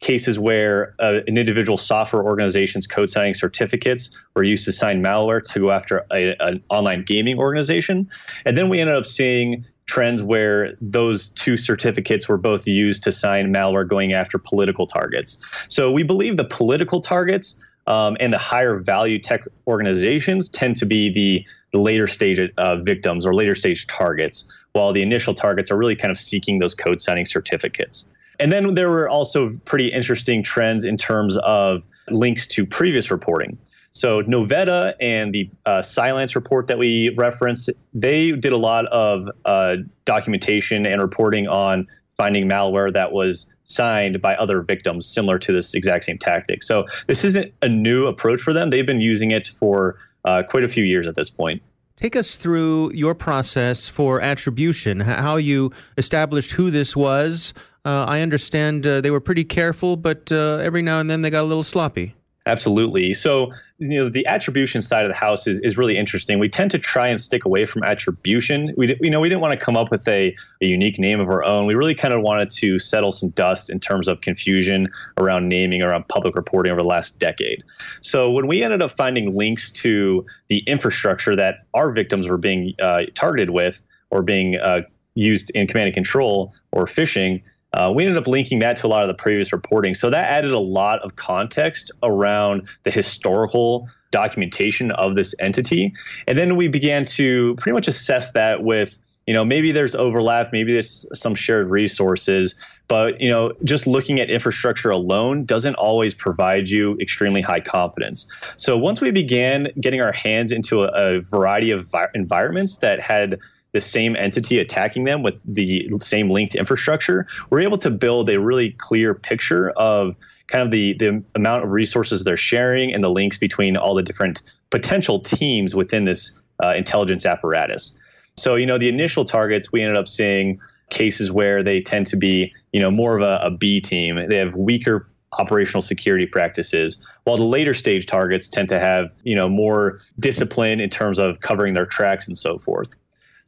cases 0.00 0.38
where 0.38 0.94
uh, 1.00 1.20
an 1.26 1.36
individual 1.36 1.76
software 1.76 2.22
organization's 2.22 2.86
code 2.86 3.10
signing 3.10 3.34
certificates 3.34 4.10
were 4.34 4.44
used 4.44 4.64
to 4.64 4.72
sign 4.72 5.02
malware 5.02 5.42
to 5.52 5.60
go 5.60 5.70
after 5.70 6.06
a, 6.12 6.36
an 6.40 6.62
online 6.70 7.02
gaming 7.04 7.38
organization. 7.38 8.08
And 8.44 8.56
then 8.56 8.68
we 8.68 8.80
ended 8.80 8.96
up 8.96 9.06
seeing 9.06 9.64
trends 9.86 10.22
where 10.22 10.76
those 10.80 11.30
two 11.30 11.56
certificates 11.56 12.28
were 12.28 12.36
both 12.36 12.68
used 12.68 13.02
to 13.04 13.10
sign 13.10 13.52
malware 13.52 13.88
going 13.88 14.12
after 14.12 14.38
political 14.38 14.86
targets. 14.86 15.38
So 15.68 15.90
we 15.90 16.02
believe 16.02 16.36
the 16.36 16.44
political 16.44 17.00
targets 17.00 17.56
um, 17.88 18.18
and 18.20 18.32
the 18.32 18.38
higher 18.38 18.78
value 18.78 19.18
tech 19.18 19.44
organizations 19.66 20.48
tend 20.50 20.76
to 20.76 20.86
be 20.86 21.10
the, 21.10 21.44
the 21.72 21.78
later 21.78 22.06
stage 22.06 22.38
uh, 22.58 22.76
victims 22.76 23.26
or 23.26 23.34
later 23.34 23.54
stage 23.54 23.86
targets, 23.86 24.44
while 24.72 24.92
the 24.92 25.02
initial 25.02 25.34
targets 25.34 25.70
are 25.70 25.76
really 25.76 25.96
kind 25.96 26.12
of 26.12 26.18
seeking 26.18 26.58
those 26.58 26.74
code 26.74 27.00
signing 27.00 27.24
certificates. 27.24 28.06
And 28.38 28.52
then 28.52 28.74
there 28.74 28.90
were 28.90 29.08
also 29.08 29.58
pretty 29.64 29.88
interesting 29.88 30.42
trends 30.42 30.84
in 30.84 30.98
terms 30.98 31.38
of 31.38 31.82
links 32.10 32.46
to 32.48 32.66
previous 32.66 33.10
reporting. 33.10 33.56
So 33.92 34.22
Novetta 34.22 34.94
and 35.00 35.34
the 35.34 35.50
uh, 35.64 35.80
Cylance 35.80 36.36
report 36.36 36.66
that 36.66 36.78
we 36.78 37.08
referenced, 37.16 37.70
they 37.94 38.32
did 38.32 38.52
a 38.52 38.58
lot 38.58 38.84
of 38.86 39.28
uh, 39.46 39.76
documentation 40.04 40.84
and 40.84 41.00
reporting 41.00 41.48
on 41.48 41.88
finding 42.18 42.48
malware 42.48 42.92
that 42.92 43.12
was 43.12 43.46
signed 43.64 44.20
by 44.20 44.34
other 44.34 44.60
victims 44.60 45.06
similar 45.06 45.38
to 45.38 45.52
this 45.52 45.72
exact 45.74 46.04
same 46.04 46.18
tactic. 46.18 46.64
So 46.64 46.86
this 47.06 47.24
isn't 47.24 47.54
a 47.62 47.68
new 47.68 48.06
approach 48.06 48.40
for 48.40 48.52
them. 48.52 48.70
They've 48.70 48.84
been 48.84 49.00
using 49.00 49.30
it 49.30 49.46
for 49.46 49.96
uh, 50.24 50.42
quite 50.42 50.64
a 50.64 50.68
few 50.68 50.84
years 50.84 51.06
at 51.06 51.14
this 51.14 51.30
point. 51.30 51.62
Take 51.96 52.16
us 52.16 52.36
through 52.36 52.92
your 52.92 53.14
process 53.14 53.88
for 53.88 54.20
attribution, 54.20 55.00
how 55.00 55.36
you 55.36 55.72
established 55.96 56.52
who 56.52 56.70
this 56.70 56.96
was. 56.96 57.54
Uh, 57.84 58.04
I 58.04 58.20
understand 58.20 58.86
uh, 58.86 59.00
they 59.00 59.10
were 59.10 59.20
pretty 59.20 59.44
careful, 59.44 59.96
but 59.96 60.30
uh, 60.32 60.58
every 60.58 60.82
now 60.82 61.00
and 61.00 61.08
then 61.08 61.22
they 61.22 61.30
got 61.30 61.42
a 61.42 61.46
little 61.46 61.64
sloppy. 61.64 62.14
Absolutely. 62.48 63.12
So, 63.12 63.52
you 63.76 63.98
know, 63.98 64.08
the 64.08 64.26
attribution 64.26 64.80
side 64.80 65.04
of 65.04 65.10
the 65.10 65.16
house 65.16 65.46
is, 65.46 65.60
is 65.60 65.76
really 65.76 65.98
interesting. 65.98 66.38
We 66.38 66.48
tend 66.48 66.70
to 66.70 66.78
try 66.78 67.08
and 67.08 67.20
stick 67.20 67.44
away 67.44 67.66
from 67.66 67.82
attribution. 67.82 68.72
We, 68.74 68.96
you 69.02 69.10
know, 69.10 69.20
we 69.20 69.28
didn't 69.28 69.42
want 69.42 69.52
to 69.52 69.62
come 69.62 69.76
up 69.76 69.90
with 69.90 70.08
a, 70.08 70.34
a 70.62 70.66
unique 70.66 70.98
name 70.98 71.20
of 71.20 71.28
our 71.28 71.44
own. 71.44 71.66
We 71.66 71.74
really 71.74 71.94
kind 71.94 72.14
of 72.14 72.22
wanted 72.22 72.48
to 72.52 72.78
settle 72.78 73.12
some 73.12 73.28
dust 73.30 73.68
in 73.68 73.80
terms 73.80 74.08
of 74.08 74.22
confusion 74.22 74.88
around 75.18 75.50
naming, 75.50 75.82
around 75.82 76.08
public 76.08 76.34
reporting 76.36 76.72
over 76.72 76.80
the 76.80 76.88
last 76.88 77.18
decade. 77.18 77.62
So, 78.00 78.30
when 78.30 78.46
we 78.46 78.62
ended 78.62 78.80
up 78.80 78.92
finding 78.92 79.36
links 79.36 79.70
to 79.82 80.24
the 80.48 80.60
infrastructure 80.60 81.36
that 81.36 81.66
our 81.74 81.90
victims 81.90 82.28
were 82.28 82.38
being 82.38 82.72
uh, 82.80 83.02
targeted 83.14 83.50
with 83.50 83.82
or 84.08 84.22
being 84.22 84.56
uh, 84.56 84.80
used 85.14 85.50
in 85.50 85.66
command 85.66 85.88
and 85.88 85.94
control 85.94 86.54
or 86.72 86.86
phishing, 86.86 87.42
uh, 87.72 87.92
we 87.94 88.04
ended 88.04 88.16
up 88.16 88.26
linking 88.26 88.60
that 88.60 88.76
to 88.78 88.86
a 88.86 88.88
lot 88.88 89.02
of 89.02 89.08
the 89.08 89.22
previous 89.22 89.52
reporting. 89.52 89.94
So 89.94 90.10
that 90.10 90.36
added 90.36 90.52
a 90.52 90.58
lot 90.58 91.00
of 91.00 91.16
context 91.16 91.92
around 92.02 92.68
the 92.84 92.90
historical 92.90 93.88
documentation 94.10 94.90
of 94.92 95.14
this 95.14 95.34
entity. 95.38 95.92
And 96.26 96.38
then 96.38 96.56
we 96.56 96.68
began 96.68 97.04
to 97.04 97.54
pretty 97.56 97.74
much 97.74 97.88
assess 97.88 98.32
that 98.32 98.62
with, 98.62 98.98
you 99.26 99.34
know, 99.34 99.44
maybe 99.44 99.72
there's 99.72 99.94
overlap, 99.94 100.50
maybe 100.52 100.72
there's 100.72 101.04
some 101.12 101.34
shared 101.34 101.68
resources, 101.68 102.54
but, 102.88 103.20
you 103.20 103.28
know, 103.28 103.52
just 103.64 103.86
looking 103.86 104.18
at 104.18 104.30
infrastructure 104.30 104.88
alone 104.88 105.44
doesn't 105.44 105.74
always 105.74 106.14
provide 106.14 106.70
you 106.70 106.96
extremely 106.98 107.42
high 107.42 107.60
confidence. 107.60 108.26
So 108.56 108.78
once 108.78 109.02
we 109.02 109.10
began 109.10 109.68
getting 109.78 110.00
our 110.00 110.12
hands 110.12 110.52
into 110.52 110.84
a, 110.84 111.16
a 111.16 111.20
variety 111.20 111.70
of 111.70 111.86
vi- 111.88 112.08
environments 112.14 112.78
that 112.78 113.00
had 113.00 113.38
the 113.78 113.86
same 113.86 114.16
entity 114.16 114.58
attacking 114.58 115.04
them 115.04 115.22
with 115.22 115.40
the 115.44 115.88
same 116.00 116.30
linked 116.30 116.56
infrastructure, 116.56 117.26
we're 117.48 117.60
able 117.60 117.78
to 117.78 117.90
build 117.90 118.28
a 118.28 118.40
really 118.40 118.70
clear 118.72 119.14
picture 119.14 119.70
of 119.70 120.16
kind 120.48 120.64
of 120.64 120.70
the, 120.72 120.94
the 120.94 121.22
amount 121.36 121.62
of 121.62 121.70
resources 121.70 122.24
they're 122.24 122.36
sharing 122.36 122.92
and 122.92 123.04
the 123.04 123.10
links 123.10 123.38
between 123.38 123.76
all 123.76 123.94
the 123.94 124.02
different 124.02 124.42
potential 124.70 125.20
teams 125.20 125.74
within 125.74 126.04
this 126.04 126.40
uh, 126.64 126.74
intelligence 126.76 127.24
apparatus. 127.24 127.92
So, 128.36 128.56
you 128.56 128.66
know, 128.66 128.78
the 128.78 128.88
initial 128.88 129.24
targets, 129.24 129.70
we 129.70 129.82
ended 129.82 129.96
up 129.96 130.08
seeing 130.08 130.60
cases 130.90 131.30
where 131.30 131.62
they 131.62 131.80
tend 131.80 132.06
to 132.08 132.16
be, 132.16 132.52
you 132.72 132.80
know, 132.80 132.90
more 132.90 133.16
of 133.16 133.22
a, 133.22 133.46
a 133.46 133.50
B 133.50 133.80
team. 133.80 134.16
They 134.28 134.38
have 134.38 134.54
weaker 134.54 135.06
operational 135.32 135.82
security 135.82 136.26
practices, 136.26 136.98
while 137.24 137.36
the 137.36 137.44
later 137.44 137.74
stage 137.74 138.06
targets 138.06 138.48
tend 138.48 138.68
to 138.70 138.80
have, 138.80 139.10
you 139.22 139.36
know, 139.36 139.48
more 139.48 140.00
discipline 140.18 140.80
in 140.80 140.88
terms 140.88 141.18
of 141.18 141.40
covering 141.40 141.74
their 141.74 141.86
tracks 141.86 142.26
and 142.26 142.36
so 142.36 142.58
forth. 142.58 142.96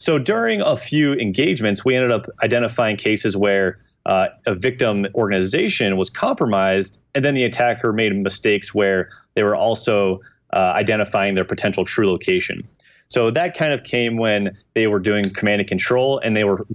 So 0.01 0.19
during 0.19 0.63
a 0.63 0.79
few 0.79 1.13
engagements, 1.13 1.85
we 1.85 1.95
ended 1.95 2.11
up 2.11 2.27
identifying 2.43 2.97
cases 2.97 3.37
where 3.37 3.79
uh, 4.07 4.29
a 4.47 4.55
victim 4.55 5.07
organization 5.15 5.99
was 5.99 6.09
compromised, 6.09 6.99
and 7.15 7.23
then 7.23 7.35
the 7.35 7.45
attacker 7.45 7.93
made 7.93 8.17
mistakes 8.17 8.75
where 8.75 9.11
they 9.35 9.43
were 9.43 9.55
also 9.55 10.23
uh, 10.55 10.73
identifying 10.75 11.35
their 11.35 11.45
potential 11.45 11.85
true 11.85 12.11
location. 12.11 12.67
So 13.09 13.31
that 13.31 13.55
kind 13.55 13.75
of 13.75 13.85
came 13.85 14.17
when 14.17 14.57
they 14.75 14.87
were 14.87 15.01
doing 15.01 15.35
command 15.35 15.61
and 15.61 15.69
control, 15.69 16.19
and 16.19 16.35
they 16.35 16.45
were 16.45 16.67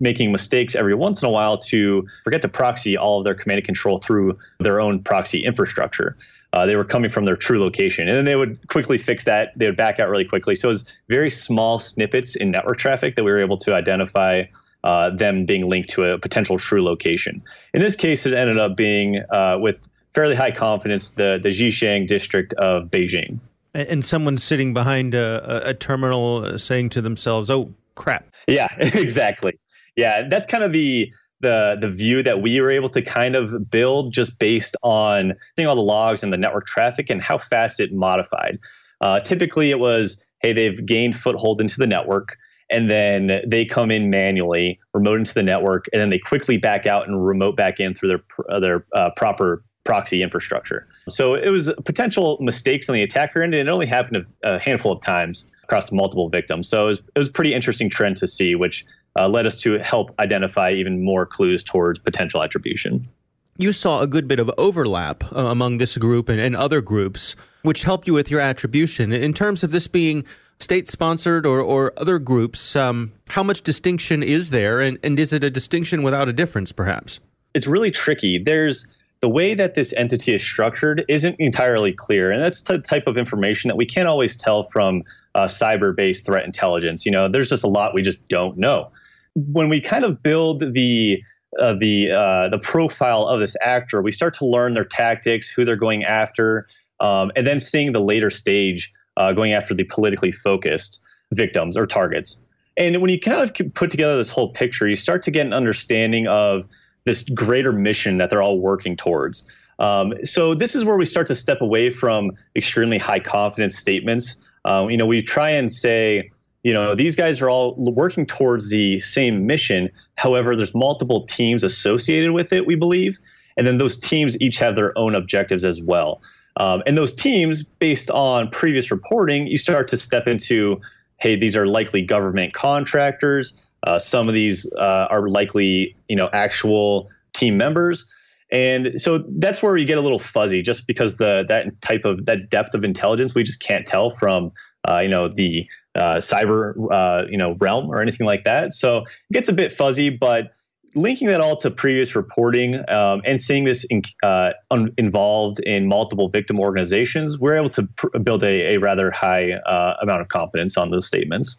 making 0.00 0.32
mistakes 0.32 0.74
every 0.74 0.96
once 0.96 1.22
in 1.22 1.28
a 1.28 1.30
while 1.30 1.56
to 1.56 2.04
forget 2.24 2.42
to 2.42 2.48
proxy 2.48 2.96
all 2.96 3.18
of 3.18 3.24
their 3.24 3.36
command 3.36 3.58
and 3.58 3.64
control 3.64 3.98
through 3.98 4.36
their 4.58 4.80
own 4.80 5.00
proxy 5.00 5.44
infrastructure 5.44 6.16
uh, 6.54 6.66
they 6.66 6.76
were 6.76 6.84
coming 6.84 7.10
from 7.10 7.24
their 7.24 7.34
true 7.34 7.58
location. 7.58 8.06
And 8.06 8.16
then 8.16 8.24
they 8.24 8.36
would 8.36 8.68
quickly 8.68 8.96
fix 8.96 9.24
that. 9.24 9.50
They 9.56 9.66
would 9.66 9.76
back 9.76 9.98
out 9.98 10.08
really 10.08 10.24
quickly. 10.24 10.54
So 10.54 10.68
it 10.68 10.70
was 10.70 10.96
very 11.08 11.28
small 11.28 11.80
snippets 11.80 12.36
in 12.36 12.52
network 12.52 12.78
traffic 12.78 13.16
that 13.16 13.24
we 13.24 13.32
were 13.32 13.40
able 13.40 13.58
to 13.58 13.74
identify 13.74 14.44
uh, 14.84 15.10
them 15.10 15.46
being 15.46 15.68
linked 15.68 15.90
to 15.90 16.04
a 16.04 16.18
potential 16.18 16.56
true 16.56 16.84
location. 16.84 17.42
In 17.72 17.80
this 17.80 17.96
case, 17.96 18.24
it 18.24 18.34
ended 18.34 18.60
up 18.60 18.76
being 18.76 19.18
uh, 19.30 19.58
with 19.60 19.88
fairly 20.14 20.36
high 20.36 20.52
confidence 20.52 21.10
the, 21.10 21.40
the 21.42 21.48
Xishan 21.48 22.06
district 22.06 22.52
of 22.54 22.84
Beijing. 22.84 23.40
And 23.74 24.04
someone 24.04 24.38
sitting 24.38 24.72
behind 24.72 25.16
a, 25.16 25.70
a 25.70 25.74
terminal 25.74 26.44
uh, 26.44 26.58
saying 26.58 26.90
to 26.90 27.02
themselves, 27.02 27.50
oh, 27.50 27.74
crap. 27.96 28.28
Yeah, 28.46 28.68
exactly. 28.78 29.58
Yeah, 29.96 30.28
that's 30.28 30.46
kind 30.46 30.62
of 30.62 30.72
the 30.72 31.12
the 31.44 31.76
the 31.80 31.88
view 31.88 32.22
that 32.22 32.42
we 32.42 32.60
were 32.60 32.70
able 32.70 32.88
to 32.88 33.02
kind 33.02 33.36
of 33.36 33.70
build 33.70 34.12
just 34.12 34.38
based 34.38 34.76
on 34.82 35.34
seeing 35.56 35.68
all 35.68 35.76
the 35.76 35.82
logs 35.82 36.22
and 36.22 36.32
the 36.32 36.36
network 36.36 36.66
traffic 36.66 37.10
and 37.10 37.22
how 37.22 37.38
fast 37.38 37.78
it 37.78 37.92
modified. 37.92 38.58
Uh, 39.00 39.20
typically, 39.20 39.70
it 39.70 39.78
was 39.78 40.24
hey 40.40 40.52
they've 40.52 40.84
gained 40.84 41.16
foothold 41.16 41.60
into 41.60 41.78
the 41.78 41.86
network 41.86 42.36
and 42.70 42.90
then 42.90 43.42
they 43.46 43.64
come 43.64 43.90
in 43.90 44.10
manually, 44.10 44.80
remote 44.92 45.18
into 45.18 45.34
the 45.34 45.42
network, 45.42 45.86
and 45.92 46.00
then 46.00 46.10
they 46.10 46.18
quickly 46.18 46.56
back 46.56 46.86
out 46.86 47.06
and 47.06 47.24
remote 47.24 47.56
back 47.56 47.78
in 47.78 47.94
through 47.94 48.08
their 48.08 48.60
their 48.60 48.86
uh, 48.94 49.10
proper 49.16 49.62
proxy 49.84 50.22
infrastructure. 50.22 50.88
So 51.08 51.34
it 51.34 51.50
was 51.50 51.70
potential 51.84 52.38
mistakes 52.40 52.88
on 52.88 52.94
the 52.94 53.02
attacker 53.02 53.42
end, 53.42 53.54
and 53.54 53.68
it 53.68 53.70
only 53.70 53.86
happened 53.86 54.26
a, 54.42 54.54
a 54.54 54.58
handful 54.58 54.92
of 54.92 55.02
times 55.02 55.44
across 55.62 55.92
multiple 55.92 56.28
victims. 56.28 56.68
So 56.68 56.84
it 56.84 56.86
was, 56.86 56.98
it 57.14 57.18
was 57.18 57.28
a 57.28 57.32
pretty 57.32 57.54
interesting 57.54 57.90
trend 57.90 58.16
to 58.18 58.26
see, 58.26 58.54
which 58.54 58.84
uh, 59.16 59.28
led 59.28 59.46
us 59.46 59.60
to 59.62 59.78
help 59.78 60.14
identify 60.18 60.72
even 60.72 61.02
more 61.02 61.26
clues 61.26 61.62
towards 61.62 61.98
potential 61.98 62.42
attribution. 62.42 63.08
You 63.56 63.72
saw 63.72 64.00
a 64.00 64.06
good 64.08 64.26
bit 64.26 64.40
of 64.40 64.50
overlap 64.58 65.32
uh, 65.32 65.46
among 65.46 65.78
this 65.78 65.96
group 65.96 66.28
and, 66.28 66.40
and 66.40 66.56
other 66.56 66.80
groups, 66.80 67.36
which 67.62 67.84
helped 67.84 68.08
you 68.08 68.12
with 68.12 68.30
your 68.30 68.40
attribution. 68.40 69.12
In 69.12 69.32
terms 69.32 69.62
of 69.62 69.70
this 69.70 69.86
being 69.86 70.24
state 70.58 70.88
sponsored 70.88 71.46
or, 71.46 71.60
or 71.60 71.92
other 71.96 72.18
groups, 72.18 72.74
um, 72.74 73.12
how 73.28 73.44
much 73.44 73.62
distinction 73.62 74.22
is 74.24 74.50
there? 74.50 74.80
And, 74.80 74.98
and 75.04 75.18
is 75.20 75.32
it 75.32 75.44
a 75.44 75.50
distinction 75.50 76.02
without 76.02 76.28
a 76.28 76.32
difference, 76.32 76.72
perhaps? 76.72 77.20
It's 77.54 77.68
really 77.68 77.92
tricky. 77.92 78.42
There's 78.42 78.88
the 79.20 79.28
way 79.28 79.54
that 79.54 79.74
this 79.74 79.94
entity 79.96 80.34
is 80.34 80.42
structured 80.42 81.04
isn't 81.08 81.36
entirely 81.38 81.92
clear. 81.92 82.32
And 82.32 82.44
that's 82.44 82.62
the 82.62 82.78
type 82.78 83.06
of 83.06 83.16
information 83.16 83.68
that 83.68 83.76
we 83.76 83.86
can't 83.86 84.08
always 84.08 84.34
tell 84.34 84.64
from 84.64 85.04
uh, 85.36 85.44
cyber 85.44 85.94
based 85.94 86.26
threat 86.26 86.44
intelligence. 86.44 87.06
You 87.06 87.12
know, 87.12 87.28
there's 87.28 87.50
just 87.50 87.62
a 87.62 87.68
lot 87.68 87.94
we 87.94 88.02
just 88.02 88.26
don't 88.26 88.58
know 88.58 88.90
when 89.34 89.68
we 89.68 89.80
kind 89.80 90.04
of 90.04 90.22
build 90.22 90.74
the 90.74 91.22
uh, 91.60 91.74
the 91.74 92.10
uh, 92.10 92.48
the 92.48 92.58
profile 92.58 93.26
of 93.26 93.40
this 93.40 93.56
actor, 93.60 94.02
we 94.02 94.12
start 94.12 94.34
to 94.34 94.46
learn 94.46 94.74
their 94.74 94.84
tactics, 94.84 95.48
who 95.48 95.64
they're 95.64 95.76
going 95.76 96.04
after, 96.04 96.66
um, 97.00 97.30
and 97.36 97.46
then 97.46 97.60
seeing 97.60 97.92
the 97.92 98.00
later 98.00 98.30
stage 98.30 98.92
uh, 99.16 99.32
going 99.32 99.52
after 99.52 99.74
the 99.74 99.84
politically 99.84 100.32
focused 100.32 101.00
victims 101.32 101.76
or 101.76 101.86
targets. 101.86 102.42
And 102.76 103.00
when 103.00 103.10
you 103.10 103.20
kind 103.20 103.40
of 103.40 103.74
put 103.74 103.90
together 103.90 104.16
this 104.16 104.30
whole 104.30 104.52
picture, 104.52 104.88
you 104.88 104.96
start 104.96 105.22
to 105.24 105.30
get 105.30 105.46
an 105.46 105.52
understanding 105.52 106.26
of 106.26 106.66
this 107.04 107.22
greater 107.22 107.72
mission 107.72 108.18
that 108.18 108.30
they're 108.30 108.42
all 108.42 108.58
working 108.58 108.96
towards. 108.96 109.48
Um, 109.78 110.14
so 110.24 110.54
this 110.54 110.74
is 110.74 110.84
where 110.84 110.96
we 110.96 111.04
start 111.04 111.26
to 111.28 111.34
step 111.34 111.60
away 111.60 111.90
from 111.90 112.32
extremely 112.56 112.98
high 112.98 113.20
confidence 113.20 113.76
statements. 113.76 114.36
Uh, 114.64 114.86
you 114.88 114.96
know, 114.96 115.06
we 115.06 115.22
try 115.22 115.50
and 115.50 115.70
say 115.70 116.30
you 116.64 116.72
know, 116.72 116.94
these 116.94 117.14
guys 117.14 117.40
are 117.42 117.50
all 117.50 117.74
working 117.76 118.26
towards 118.26 118.70
the 118.70 118.98
same 118.98 119.46
mission. 119.46 119.90
However, 120.16 120.56
there's 120.56 120.74
multiple 120.74 121.26
teams 121.26 121.62
associated 121.62 122.32
with 122.32 122.52
it, 122.52 122.66
we 122.66 122.74
believe. 122.74 123.18
And 123.56 123.66
then 123.66 123.78
those 123.78 123.98
teams 123.98 124.40
each 124.40 124.58
have 124.58 124.74
their 124.74 124.96
own 124.98 125.14
objectives 125.14 125.64
as 125.64 125.80
well. 125.80 126.22
Um, 126.56 126.82
and 126.86 126.96
those 126.96 127.12
teams, 127.12 127.62
based 127.62 128.10
on 128.10 128.48
previous 128.48 128.90
reporting, 128.90 129.46
you 129.46 129.58
start 129.58 129.88
to 129.88 129.96
step 129.96 130.26
into 130.26 130.80
hey, 131.18 131.36
these 131.36 131.54
are 131.54 131.66
likely 131.66 132.02
government 132.02 132.52
contractors. 132.52 133.54
Uh, 133.86 133.98
some 133.98 134.28
of 134.28 134.34
these 134.34 134.70
uh, 134.72 135.06
are 135.10 135.28
likely, 135.28 135.94
you 136.08 136.16
know, 136.16 136.28
actual 136.32 137.08
team 137.32 137.56
members. 137.56 138.06
And 138.50 139.00
so 139.00 139.24
that's 139.28 139.62
where 139.62 139.76
you 139.76 139.86
get 139.86 139.96
a 139.96 140.00
little 140.00 140.18
fuzzy, 140.18 140.62
just 140.62 140.86
because 140.86 141.18
the 141.18 141.44
that 141.48 141.80
type 141.82 142.04
of 142.04 142.26
that 142.26 142.50
depth 142.50 142.74
of 142.74 142.84
intelligence 142.84 143.34
we 143.34 143.42
just 143.42 143.60
can't 143.60 143.86
tell 143.86 144.10
from 144.10 144.52
uh, 144.88 145.00
you 145.00 145.08
know 145.08 145.28
the 145.28 145.66
uh, 145.94 146.16
cyber 146.16 146.74
uh, 146.90 147.24
you 147.28 147.36
know 147.36 147.56
realm 147.60 147.88
or 147.90 148.00
anything 148.00 148.26
like 148.26 148.44
that. 148.44 148.72
So 148.72 148.98
it 148.98 149.32
gets 149.32 149.48
a 149.48 149.52
bit 149.52 149.72
fuzzy, 149.72 150.10
but 150.10 150.52
linking 150.94 151.28
that 151.28 151.40
all 151.40 151.56
to 151.56 151.70
previous 151.70 152.14
reporting 152.14 152.76
um, 152.88 153.20
and 153.24 153.40
seeing 153.40 153.64
this 153.64 153.84
in, 153.84 154.02
uh, 154.22 154.50
un- 154.70 154.92
involved 154.96 155.58
in 155.60 155.88
multiple 155.88 156.28
victim 156.28 156.60
organizations, 156.60 157.38
we're 157.38 157.56
able 157.56 157.70
to 157.70 157.82
pr- 157.96 158.16
build 158.18 158.44
a, 158.44 158.74
a, 158.74 158.78
rather 158.78 159.10
high 159.10 159.52
uh, 159.52 159.96
amount 160.00 160.20
of 160.20 160.28
confidence 160.28 160.76
on 160.76 160.90
those 160.90 161.06
statements. 161.06 161.58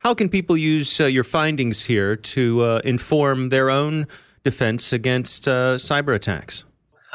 How 0.00 0.14
can 0.14 0.28
people 0.28 0.56
use 0.56 1.00
uh, 1.00 1.06
your 1.06 1.24
findings 1.24 1.84
here 1.84 2.14
to 2.14 2.80
inform 2.84 3.48
their 3.48 3.70
own 3.70 4.06
defense 4.44 4.92
against 4.92 5.46
cyber 5.46 6.14
attacks? 6.14 6.62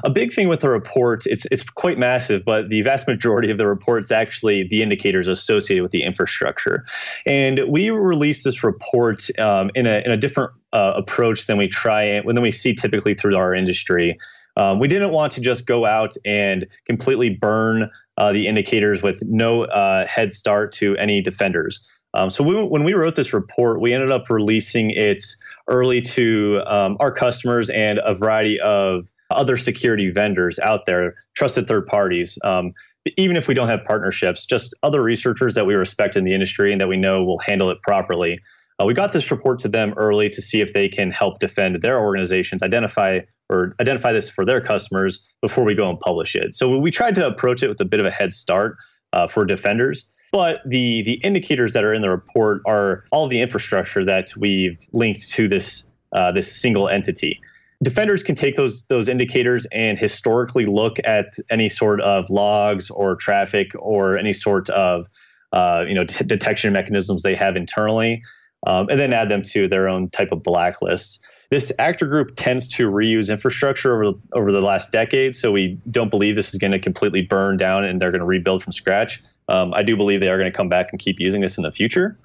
A 0.04 0.10
big 0.10 0.34
thing 0.34 0.48
with 0.48 0.62
the 0.62 0.70
report 0.70 1.26
it's 1.26 1.46
it's 1.52 1.64
quite 1.64 1.98
massive 1.98 2.44
but 2.46 2.70
the 2.70 2.82
vast 2.82 3.08
majority 3.08 3.52
of 3.52 3.58
the 3.58 3.68
report 3.68 4.04
is 4.04 4.12
actually 4.12 4.68
the 4.68 4.82
indicators 4.82 5.28
associated 5.28 5.82
with 5.82 5.92
the 5.92 6.04
infrastructure. 6.04 6.86
And 7.26 7.62
we 7.68 7.90
released 7.90 8.44
this 8.44 8.64
report 8.64 9.28
um, 9.40 9.72
in, 9.76 9.88
a, 9.88 10.02
in 10.06 10.12
a 10.12 10.18
different 10.18 10.52
uh, 10.74 10.94
approach 10.96 11.46
than 11.46 11.58
we 11.58 11.68
try 11.68 12.04
and 12.04 12.26
when 12.26 12.42
we 12.42 12.52
see 12.52 12.74
typically 12.74 13.14
through 13.14 13.36
our 13.36 13.54
industry. 13.54 14.18
Um, 14.58 14.80
we 14.80 14.88
didn't 14.88 15.12
want 15.12 15.32
to 15.34 15.42
just 15.42 15.66
go 15.66 15.86
out 15.86 16.16
and 16.26 16.68
completely 16.86 17.30
burn 17.30 17.90
uh, 18.18 18.34
the 18.34 18.48
indicators 18.48 19.02
with 19.02 19.24
no 19.26 19.64
uh, 19.64 20.06
head 20.06 20.34
start 20.34 20.74
to 20.74 20.98
any 20.98 21.22
defenders. 21.22 21.80
Um, 22.14 22.30
so 22.30 22.44
we, 22.44 22.62
when 22.62 22.84
we 22.84 22.94
wrote 22.94 23.16
this 23.16 23.34
report, 23.34 23.80
we 23.80 23.94
ended 23.94 24.12
up 24.12 24.30
releasing 24.30 24.92
it 24.92 25.24
early 25.70 26.02
to 26.02 26.62
um, 26.66 26.98
our 27.00 27.12
customers 27.12 27.70
and 27.70 28.00
a 28.04 28.14
variety 28.14 28.60
of 28.60 29.08
other 29.34 29.58
security 29.58 30.12
vendors 30.12 30.60
out 30.60 30.86
there, 30.86 31.16
trusted 31.36 31.68
third 31.68 31.88
parties. 31.88 32.38
Um, 32.44 32.74
even 33.18 33.36
if 33.36 33.48
we 33.48 33.54
don't 33.54 33.68
have 33.68 33.84
partnerships, 33.84 34.46
just 34.46 34.76
other 34.84 35.02
researchers 35.02 35.56
that 35.56 35.66
we 35.66 35.74
respect 35.74 36.16
in 36.16 36.24
the 36.24 36.34
industry 36.34 36.72
and 36.72 36.80
that 36.82 36.88
we 36.88 36.98
know 36.98 37.24
will 37.24 37.40
handle 37.40 37.70
it 37.72 37.82
properly. 37.82 38.40
Uh, 38.80 38.86
we 38.86 38.94
got 38.94 39.12
this 39.12 39.32
report 39.32 39.60
to 39.60 39.68
them 39.68 39.94
early 39.98 40.30
to 40.30 40.42
see 40.42 40.62
if 40.62 40.74
they 40.74 40.88
can 40.88 41.12
help 41.12 41.40
defend 41.40 41.82
their 41.82 42.00
organizations, 42.00 42.62
identify 42.64 43.20
or 43.50 43.76
identify 43.80 44.14
this 44.14 44.30
for 44.30 44.46
their 44.46 44.62
customers 44.62 45.28
before 45.42 45.64
we 45.64 45.76
go 45.76 45.90
and 45.90 46.00
publish 46.00 46.36
it. 46.36 46.56
So 46.56 46.78
we 46.78 46.90
tried 46.90 47.16
to 47.16 47.28
approach 47.28 47.64
it 47.64 47.68
with 47.68 47.82
a 47.82 47.86
bit 47.86 48.00
of 48.00 48.06
a 48.06 48.12
head 48.12 48.34
start 48.34 48.78
uh, 49.14 49.28
for 49.28 49.46
defenders. 49.46 50.06
But 50.32 50.62
the 50.66 51.04
the 51.04 51.16
indicators 51.16 51.74
that 51.74 51.84
are 51.84 51.94
in 51.94 52.02
the 52.02 52.10
report 52.10 52.62
are 52.66 53.04
all 53.12 53.28
the 53.28 53.42
infrastructure 53.42 54.06
that 54.06 54.36
we've 54.38 54.80
linked 54.94 55.30
to 55.32 55.50
this 55.50 55.84
uh, 56.14 56.32
this 56.32 56.52
single 56.52 56.88
entity 56.88 57.42
defenders 57.84 58.24
can 58.24 58.36
take 58.36 58.56
those 58.56 58.86
those 58.86 59.08
indicators 59.10 59.66
and 59.72 59.98
historically 59.98 60.66
look 60.66 60.98
at 61.04 61.34
any 61.50 61.70
sort 61.70 62.02
of 62.02 62.30
logs 62.30 62.90
or 62.90 63.16
traffic 63.16 63.72
or 63.78 64.18
any 64.18 64.34
sort 64.34 64.70
of 64.70 65.08
uh, 65.52 65.84
you 65.88 65.96
know 65.96 66.06
t- 66.06 66.26
detection 66.26 66.74
mechanisms 66.74 67.24
they 67.24 67.36
have 67.36 67.56
internally, 67.56 68.22
um, 68.68 68.88
and 68.90 69.00
then 69.00 69.14
add 69.14 69.30
them 69.30 69.42
to 69.42 69.68
their 69.68 69.90
own 69.90 70.10
type 70.10 70.32
of 70.32 70.44
blacklist. 70.44 71.26
This 71.52 71.70
actor 71.80 72.08
group 72.08 72.38
tends 72.38 72.66
to 72.70 72.90
reuse 72.90 73.30
infrastructure 73.30 73.94
over 73.94 74.18
over 74.32 74.54
the 74.54 74.62
last 74.62 74.94
decade, 74.94 75.36
so 75.36 75.52
we 75.52 75.78
don't 75.92 76.10
believe 76.10 76.38
this 76.38 76.54
is 76.54 76.58
going 76.58 76.72
to 76.72 76.80
completely 76.80 77.24
burn 77.24 77.58
down 77.58 77.84
and 77.84 78.00
they're 78.00 78.10
going 78.10 78.22
to 78.22 78.26
rebuild 78.26 78.64
from 78.64 78.72
scratch. 78.72 79.22
Um, 79.50 79.74
I 79.74 79.84
do 79.84 79.98
believe 79.98 80.22
they 80.22 80.30
are 80.30 80.38
going 80.38 80.50
to 80.50 80.56
come 80.56 80.70
back 80.70 80.88
and 80.92 81.00
keep 81.00 81.20
using 81.20 81.42
this 81.42 81.58
in 81.58 81.64
the 81.64 81.72
future. 81.72 82.18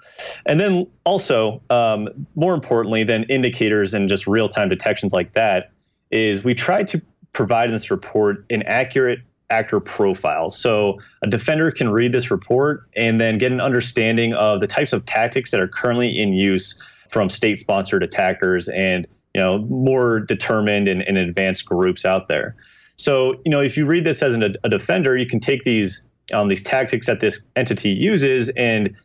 And 0.47 0.61
then 0.61 0.87
also, 1.03 1.61
um, 1.71 2.09
more 2.37 2.55
importantly 2.55 3.03
than 3.03 3.25
indicators 3.25 3.95
and 3.95 4.09
just 4.09 4.29
real 4.29 4.49
time 4.49 4.69
detections 4.69 5.13
like 5.13 5.33
that, 5.35 5.73
is 6.13 6.45
we 6.45 6.55
try 6.55 6.85
to 6.85 7.03
provide 7.33 7.67
in 7.67 7.73
this 7.73 7.91
report 7.91 8.45
an 8.51 8.63
accurate 8.63 9.19
actor 9.51 9.81
profile. 9.81 10.51
So 10.51 11.01
a 11.25 11.27
defender 11.27 11.73
can 11.73 11.89
read 11.89 12.13
this 12.13 12.31
report 12.31 12.89
and 12.97 13.21
then 13.21 13.39
get 13.39 13.51
an 13.51 13.61
understanding 13.61 14.35
of 14.35 14.61
the 14.61 14.69
types 14.69 14.93
of 14.93 15.05
tactics 15.05 15.51
that 15.51 15.59
are 15.59 15.69
currently 15.69 16.17
in 16.17 16.33
use 16.33 16.81
from 17.09 17.29
state 17.29 17.59
sponsored 17.59 18.05
attackers 18.05 18.69
and 18.69 19.07
you 19.37 19.43
know 19.43 19.59
more 19.59 20.21
determined 20.21 20.89
and, 20.89 21.03
and 21.03 21.19
advanced 21.19 21.67
groups 21.67 22.07
out 22.07 22.27
there. 22.27 22.57
So 22.97 23.35
you 23.45 23.51
know 23.51 23.61
if 23.61 23.77
you 23.77 23.85
read 23.85 24.05
this 24.05 24.23
as 24.23 24.33
an, 24.33 24.57
a 24.65 24.69
defender, 24.71 25.15
you 25.15 25.27
can 25.27 25.41
take 25.41 25.63
these 25.63 26.03
um, 26.33 26.49
these 26.49 26.63
tactics 26.63 27.07
that 27.07 27.21
this 27.21 27.41
entity 27.55 27.91
uses 27.91 28.49
and 28.51 28.97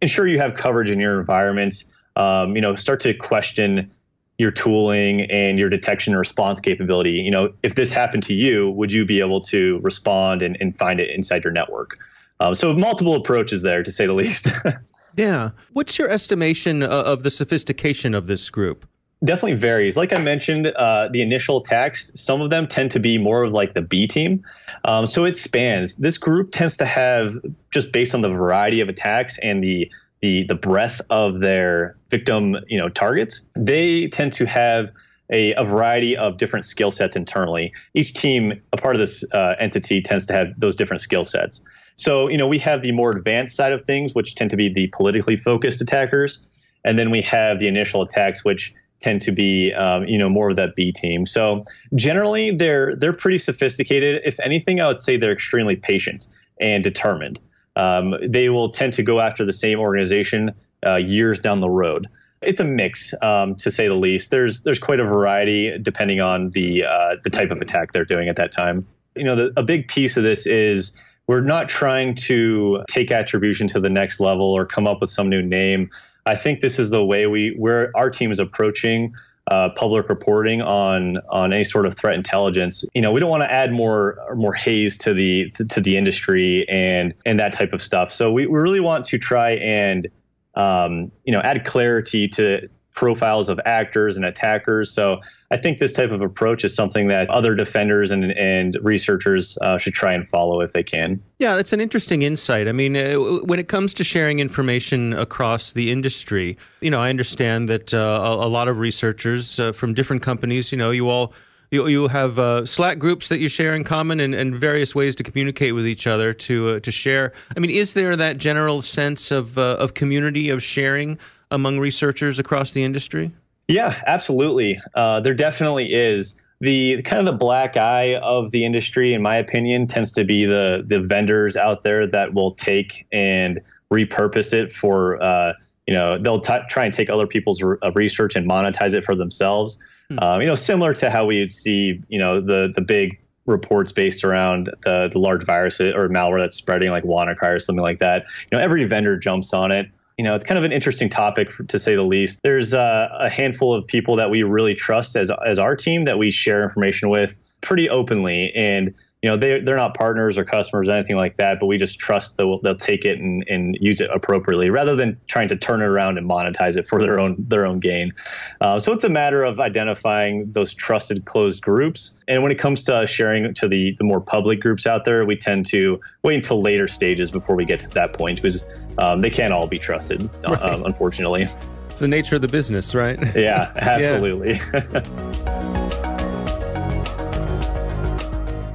ensure 0.00 0.26
you 0.26 0.38
have 0.38 0.54
coverage 0.54 0.88
in 0.88 0.98
your 0.98 1.20
environments. 1.20 1.84
Um, 2.16 2.56
you 2.56 2.62
know, 2.62 2.74
start 2.74 3.00
to 3.00 3.12
question 3.12 3.90
your 4.38 4.50
tooling 4.50 5.30
and 5.30 5.58
your 5.58 5.68
detection 5.68 6.14
and 6.14 6.18
response 6.18 6.58
capability. 6.58 7.10
You 7.10 7.30
know, 7.30 7.52
if 7.62 7.74
this 7.74 7.92
happened 7.92 8.22
to 8.24 8.34
you, 8.34 8.70
would 8.70 8.90
you 8.90 9.04
be 9.04 9.20
able 9.20 9.42
to 9.42 9.78
respond 9.82 10.40
and, 10.40 10.56
and 10.58 10.76
find 10.78 11.00
it 11.00 11.10
inside 11.10 11.44
your 11.44 11.52
network? 11.52 11.98
Um, 12.40 12.54
so 12.54 12.72
multiple 12.72 13.14
approaches 13.14 13.60
there, 13.60 13.82
to 13.82 13.92
say 13.92 14.06
the 14.06 14.14
least. 14.14 14.48
yeah. 15.16 15.50
What's 15.74 15.98
your 15.98 16.08
estimation 16.08 16.82
of 16.82 17.22
the 17.22 17.30
sophistication 17.30 18.14
of 18.14 18.26
this 18.26 18.48
group? 18.48 18.86
Definitely 19.26 19.56
varies. 19.56 19.96
Like 19.96 20.12
I 20.12 20.18
mentioned, 20.18 20.68
uh, 20.68 21.08
the 21.12 21.22
initial 21.22 21.58
attacks, 21.58 22.10
some 22.18 22.40
of 22.40 22.50
them 22.50 22.66
tend 22.66 22.90
to 22.92 23.00
be 23.00 23.18
more 23.18 23.42
of 23.42 23.52
like 23.52 23.74
the 23.74 23.82
B 23.82 24.06
team. 24.06 24.44
Um, 24.84 25.06
so 25.06 25.24
it 25.24 25.36
spans. 25.36 25.96
This 25.96 26.18
group 26.18 26.52
tends 26.52 26.76
to 26.78 26.86
have, 26.86 27.36
just 27.70 27.92
based 27.92 28.14
on 28.14 28.22
the 28.22 28.30
variety 28.30 28.80
of 28.80 28.88
attacks 28.88 29.38
and 29.38 29.62
the 29.62 29.90
the 30.20 30.44
the 30.44 30.54
breadth 30.54 31.02
of 31.10 31.40
their 31.40 31.96
victim, 32.10 32.56
you 32.68 32.78
know, 32.78 32.88
targets, 32.88 33.42
they 33.54 34.08
tend 34.08 34.32
to 34.32 34.46
have 34.46 34.90
a, 35.30 35.52
a 35.54 35.64
variety 35.64 36.16
of 36.16 36.38
different 36.38 36.64
skill 36.64 36.90
sets 36.90 37.16
internally. 37.16 37.72
Each 37.94 38.14
team, 38.14 38.60
a 38.72 38.76
part 38.76 38.94
of 38.94 39.00
this 39.00 39.24
uh, 39.32 39.56
entity, 39.58 40.00
tends 40.00 40.24
to 40.26 40.32
have 40.32 40.48
those 40.58 40.74
different 40.74 41.00
skill 41.00 41.24
sets. 41.24 41.62
So, 41.96 42.28
you 42.28 42.38
know, 42.38 42.46
we 42.46 42.58
have 42.60 42.82
the 42.82 42.92
more 42.92 43.10
advanced 43.10 43.56
side 43.56 43.72
of 43.72 43.84
things, 43.84 44.14
which 44.14 44.34
tend 44.34 44.50
to 44.50 44.56
be 44.56 44.72
the 44.72 44.86
politically 44.88 45.36
focused 45.36 45.80
attackers, 45.80 46.40
and 46.84 46.98
then 46.98 47.10
we 47.10 47.22
have 47.22 47.58
the 47.58 47.68
initial 47.68 48.02
attacks, 48.02 48.44
which 48.44 48.74
tend 49.00 49.22
to 49.22 49.32
be 49.32 49.72
um, 49.72 50.04
you 50.04 50.18
know 50.18 50.28
more 50.28 50.50
of 50.50 50.56
that 50.56 50.74
B 50.74 50.92
team. 50.92 51.26
So 51.26 51.64
generally 51.94 52.54
they're 52.56 52.96
they're 52.96 53.12
pretty 53.12 53.38
sophisticated. 53.38 54.22
If 54.24 54.38
anything, 54.40 54.80
I 54.80 54.88
would 54.88 55.00
say 55.00 55.16
they're 55.16 55.32
extremely 55.32 55.76
patient 55.76 56.26
and 56.60 56.82
determined. 56.82 57.40
Um, 57.76 58.14
they 58.26 58.48
will 58.48 58.70
tend 58.70 58.94
to 58.94 59.02
go 59.02 59.20
after 59.20 59.44
the 59.44 59.52
same 59.52 59.78
organization 59.78 60.52
uh, 60.84 60.96
years 60.96 61.40
down 61.40 61.60
the 61.60 61.70
road. 61.70 62.08
It's 62.42 62.60
a 62.60 62.64
mix, 62.64 63.14
um, 63.22 63.54
to 63.56 63.70
say 63.70 63.88
the 63.88 63.94
least. 63.94 64.30
There's 64.30 64.62
there's 64.62 64.78
quite 64.78 65.00
a 65.00 65.04
variety 65.04 65.78
depending 65.78 66.20
on 66.20 66.50
the 66.50 66.84
uh, 66.84 67.16
the 67.22 67.30
type 67.30 67.50
of 67.50 67.60
attack 67.60 67.92
they're 67.92 68.04
doing 68.04 68.28
at 68.28 68.36
that 68.36 68.52
time. 68.52 68.86
You 69.14 69.24
know, 69.24 69.34
the, 69.34 69.52
a 69.56 69.62
big 69.62 69.88
piece 69.88 70.16
of 70.16 70.22
this 70.22 70.46
is 70.46 70.98
we're 71.26 71.40
not 71.40 71.68
trying 71.68 72.14
to 72.14 72.84
take 72.88 73.10
attribution 73.10 73.68
to 73.68 73.80
the 73.80 73.90
next 73.90 74.20
level 74.20 74.46
or 74.46 74.64
come 74.64 74.86
up 74.86 75.00
with 75.00 75.10
some 75.10 75.28
new 75.28 75.42
name. 75.42 75.90
I 76.26 76.36
think 76.36 76.60
this 76.60 76.78
is 76.78 76.90
the 76.90 77.04
way 77.04 77.26
we 77.26 77.54
where 77.56 77.90
our 77.94 78.10
team 78.10 78.30
is 78.30 78.38
approaching 78.38 79.14
uh, 79.48 79.68
public 79.76 80.08
reporting 80.08 80.60
on 80.60 81.18
on 81.30 81.52
any 81.52 81.64
sort 81.64 81.86
of 81.86 81.94
threat 81.94 82.14
intelligence. 82.14 82.84
You 82.94 83.02
know, 83.02 83.12
we 83.12 83.20
don't 83.20 83.30
want 83.30 83.44
to 83.44 83.52
add 83.52 83.72
more 83.72 84.18
more 84.34 84.52
haze 84.52 84.98
to 84.98 85.14
the 85.14 85.50
to 85.70 85.80
the 85.80 85.96
industry 85.96 86.68
and 86.68 87.14
and 87.24 87.38
that 87.38 87.52
type 87.52 87.72
of 87.72 87.80
stuff. 87.80 88.12
So 88.12 88.32
we, 88.32 88.46
we 88.46 88.58
really 88.58 88.80
want 88.80 89.04
to 89.06 89.18
try 89.18 89.52
and 89.52 90.08
um, 90.56 91.12
you 91.24 91.32
know 91.32 91.40
add 91.40 91.64
clarity 91.64 92.26
to 92.28 92.68
profiles 92.94 93.48
of 93.48 93.60
actors 93.64 94.16
and 94.16 94.24
attackers. 94.24 94.90
So 94.90 95.20
I 95.50 95.56
think 95.56 95.78
this 95.78 95.92
type 95.92 96.10
of 96.10 96.22
approach 96.22 96.64
is 96.64 96.74
something 96.74 97.06
that 97.08 97.30
other 97.30 97.54
defenders 97.54 98.10
and, 98.10 98.32
and 98.32 98.76
researchers 98.82 99.56
uh, 99.58 99.78
should 99.78 99.94
try 99.94 100.12
and 100.12 100.28
follow 100.28 100.60
if 100.60 100.72
they 100.72 100.82
can. 100.82 101.22
Yeah, 101.38 101.54
that's 101.54 101.72
an 101.72 101.80
interesting 101.80 102.22
insight. 102.22 102.66
I 102.66 102.72
mean, 102.72 102.96
uh, 102.96 103.14
when 103.44 103.58
it 103.58 103.68
comes 103.68 103.94
to 103.94 104.04
sharing 104.04 104.40
information 104.40 105.12
across 105.12 105.72
the 105.72 105.92
industry, 105.92 106.58
you 106.80 106.90
know, 106.90 107.00
I 107.00 107.10
understand 107.10 107.68
that 107.68 107.94
uh, 107.94 107.98
a, 108.24 108.46
a, 108.46 108.48
lot 108.48 108.66
of 108.66 108.78
researchers 108.78 109.60
uh, 109.60 109.72
from 109.72 109.94
different 109.94 110.22
companies, 110.22 110.72
you 110.72 110.78
know, 110.78 110.90
you 110.90 111.08
all 111.08 111.32
you, 111.70 111.86
you 111.88 112.08
have 112.08 112.38
uh, 112.38 112.64
Slack 112.64 112.98
groups 112.98 113.28
that 113.28 113.38
you 113.38 113.48
share 113.48 113.74
in 113.74 113.82
common 113.82 114.20
and, 114.20 114.34
and 114.34 114.54
various 114.54 114.94
ways 114.94 115.14
to 115.16 115.24
communicate 115.24 115.74
with 115.74 115.86
each 115.86 116.06
other 116.06 116.32
to 116.32 116.68
uh, 116.68 116.80
to 116.80 116.90
share. 116.90 117.32
I 117.56 117.60
mean, 117.60 117.70
is 117.70 117.94
there 117.94 118.16
that 118.16 118.38
general 118.38 118.82
sense 118.82 119.30
of 119.30 119.58
of 119.58 119.94
community 119.94 120.48
of 120.48 120.62
sharing 120.62 121.18
among 121.50 121.78
researchers 121.78 122.38
across 122.40 122.72
the 122.72 122.82
industry? 122.82 123.32
Yeah, 123.68 124.00
absolutely. 124.06 124.80
Uh, 124.94 125.20
there 125.20 125.34
definitely 125.34 125.92
is. 125.92 126.40
The 126.60 127.02
kind 127.02 127.20
of 127.20 127.26
the 127.26 127.36
black 127.38 127.76
eye 127.76 128.16
of 128.16 128.50
the 128.50 128.64
industry, 128.64 129.12
in 129.12 129.20
my 129.20 129.36
opinion, 129.36 129.86
tends 129.86 130.10
to 130.12 130.24
be 130.24 130.46
the 130.46 130.82
the 130.86 131.00
vendors 131.00 131.56
out 131.56 131.82
there 131.82 132.06
that 132.06 132.32
will 132.32 132.52
take 132.52 133.06
and 133.12 133.60
repurpose 133.92 134.54
it 134.54 134.72
for 134.72 135.22
uh, 135.22 135.52
you 135.86 135.94
know 135.94 136.18
they'll 136.18 136.40
t- 136.40 136.56
try 136.70 136.86
and 136.86 136.94
take 136.94 137.10
other 137.10 137.26
people's 137.26 137.62
re- 137.62 137.76
uh, 137.82 137.92
research 137.94 138.36
and 138.36 138.48
monetize 138.48 138.94
it 138.94 139.04
for 139.04 139.14
themselves. 139.14 139.78
Hmm. 140.08 140.18
Um, 140.20 140.40
you 140.40 140.46
know, 140.46 140.54
similar 140.54 140.94
to 140.94 141.10
how 141.10 141.26
we 141.26 141.40
would 141.40 141.50
see 141.50 142.02
you 142.08 142.18
know 142.18 142.40
the 142.40 142.72
the 142.74 142.80
big 142.80 143.18
reports 143.44 143.92
based 143.92 144.24
around 144.24 144.70
the 144.82 145.08
the 145.12 145.18
large 145.18 145.44
virus 145.44 145.80
or 145.80 146.08
malware 146.08 146.40
that's 146.40 146.56
spreading 146.56 146.90
like 146.90 147.04
WannaCry 147.04 147.56
or 147.56 147.60
something 147.60 147.82
like 147.82 147.98
that. 147.98 148.24
You 148.50 148.58
know, 148.58 148.64
every 148.64 148.84
vendor 148.84 149.18
jumps 149.18 149.52
on 149.52 149.72
it. 149.72 149.90
You 150.18 150.24
know, 150.24 150.34
it's 150.34 150.44
kind 150.44 150.56
of 150.56 150.64
an 150.64 150.72
interesting 150.72 151.10
topic 151.10 151.50
to 151.68 151.78
say 151.78 151.94
the 151.94 152.02
least. 152.02 152.40
There's 152.42 152.72
uh, 152.72 153.08
a 153.12 153.28
handful 153.28 153.74
of 153.74 153.86
people 153.86 154.16
that 154.16 154.30
we 154.30 154.42
really 154.42 154.74
trust 154.74 155.14
as 155.16 155.30
as 155.44 155.58
our 155.58 155.76
team 155.76 156.06
that 156.06 156.18
we 156.18 156.30
share 156.30 156.62
information 156.62 157.10
with 157.10 157.38
pretty 157.60 157.88
openly 157.90 158.52
and 158.54 158.94
you 159.26 159.32
know 159.32 159.36
they 159.36 159.58
they're 159.58 159.76
not 159.76 159.94
partners 159.94 160.38
or 160.38 160.44
customers 160.44 160.88
or 160.88 160.92
anything 160.92 161.16
like 161.16 161.36
that, 161.38 161.58
but 161.58 161.66
we 161.66 161.78
just 161.78 161.98
trust 161.98 162.36
they'll 162.36 162.60
they'll 162.60 162.76
take 162.76 163.04
it 163.04 163.18
and, 163.18 163.44
and 163.48 163.76
use 163.80 164.00
it 164.00 164.08
appropriately 164.14 164.70
rather 164.70 164.94
than 164.94 165.18
trying 165.26 165.48
to 165.48 165.56
turn 165.56 165.82
it 165.82 165.86
around 165.86 166.16
and 166.16 166.30
monetize 166.30 166.76
it 166.76 166.86
for 166.86 167.00
their 167.00 167.18
own 167.18 167.34
their 167.36 167.66
own 167.66 167.80
gain. 167.80 168.12
Uh, 168.60 168.78
so 168.78 168.92
it's 168.92 169.02
a 169.02 169.08
matter 169.08 169.42
of 169.42 169.58
identifying 169.58 170.52
those 170.52 170.72
trusted 170.72 171.24
closed 171.24 171.60
groups. 171.60 172.14
And 172.28 172.44
when 172.44 172.52
it 172.52 172.58
comes 172.60 172.84
to 172.84 173.04
sharing 173.08 173.52
to 173.54 173.66
the 173.66 173.96
the 173.98 174.04
more 174.04 174.20
public 174.20 174.60
groups 174.60 174.86
out 174.86 175.04
there, 175.04 175.24
we 175.24 175.36
tend 175.36 175.66
to 175.66 175.98
wait 176.22 176.36
until 176.36 176.62
later 176.62 176.86
stages 176.86 177.32
before 177.32 177.56
we 177.56 177.64
get 177.64 177.80
to 177.80 177.88
that 177.88 178.12
point 178.12 178.40
because 178.40 178.64
um, 178.98 179.22
they 179.22 179.30
can't 179.30 179.52
all 179.52 179.66
be 179.66 179.80
trusted, 179.80 180.30
right. 180.44 180.62
um, 180.62 180.84
unfortunately. 180.84 181.48
It's 181.90 182.00
the 182.00 182.06
nature 182.06 182.36
of 182.36 182.42
the 182.42 182.48
business, 182.48 182.94
right? 182.94 183.18
Yeah, 183.34 183.72
absolutely. 183.76 184.60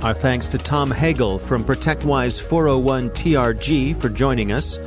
Our 0.04 0.16
thanks 0.16 0.48
to 0.48 0.58
Tom 0.58 0.90
Hegel 0.90 1.38
from 1.38 1.64
ProtectWise 1.64 2.42
401 2.42 3.12
TRG 3.12 4.02
for 4.02 4.10
joining 4.10 4.52
us. 4.52 4.80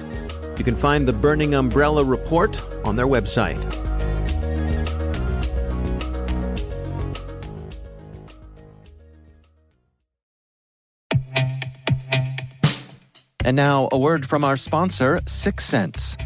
You 0.59 0.65
can 0.65 0.75
find 0.75 1.07
the 1.07 1.13
Burning 1.13 1.55
Umbrella 1.55 2.03
Report 2.03 2.61
on 2.85 2.97
their 2.97 3.07
website. 3.07 3.63
And 13.45 13.55
now, 13.55 13.89
a 13.93 13.99
word 13.99 14.29
from 14.29 14.43
our 14.43 14.57
sponsor, 14.57 15.21
Syxsense. 15.27 16.17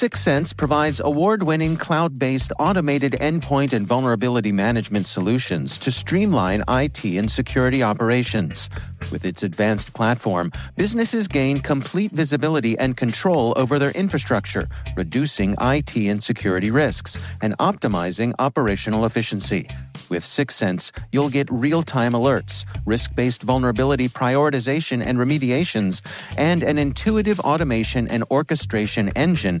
Syxsense 0.00 0.56
provides 0.56 0.98
award 0.98 1.42
winning 1.42 1.76
cloud 1.76 2.18
based 2.18 2.54
automated 2.58 3.12
endpoint 3.20 3.74
and 3.74 3.86
vulnerability 3.86 4.50
management 4.50 5.04
solutions 5.04 5.76
to 5.76 5.90
streamline 5.90 6.64
IT 6.68 7.04
and 7.04 7.30
security 7.30 7.82
operations. 7.82 8.70
With 9.12 9.26
its 9.26 9.42
advanced 9.42 9.92
platform, 9.92 10.52
businesses 10.74 11.28
gain 11.28 11.60
complete 11.60 12.12
visibility 12.12 12.78
and 12.78 12.96
control 12.96 13.52
over 13.56 13.78
their 13.78 13.90
infrastructure, 13.90 14.68
reducing 14.96 15.54
IT 15.60 15.94
and 15.94 16.24
security 16.24 16.70
risks, 16.70 17.18
and 17.42 17.58
optimizing 17.58 18.32
operational 18.38 19.04
efficiency. 19.04 19.68
With 20.08 20.24
Syxsense, 20.24 20.92
you'll 21.12 21.28
get 21.28 21.46
real 21.50 21.82
time 21.82 22.12
alerts, 22.12 22.64
risk 22.86 23.14
based 23.14 23.42
vulnerability 23.42 24.08
prioritization 24.08 25.04
and 25.04 25.18
remediations, 25.18 26.00
and 26.38 26.62
an 26.62 26.78
intuitive 26.78 27.38
automation 27.40 28.08
and 28.08 28.24
orchestration 28.30 29.10
engine 29.10 29.60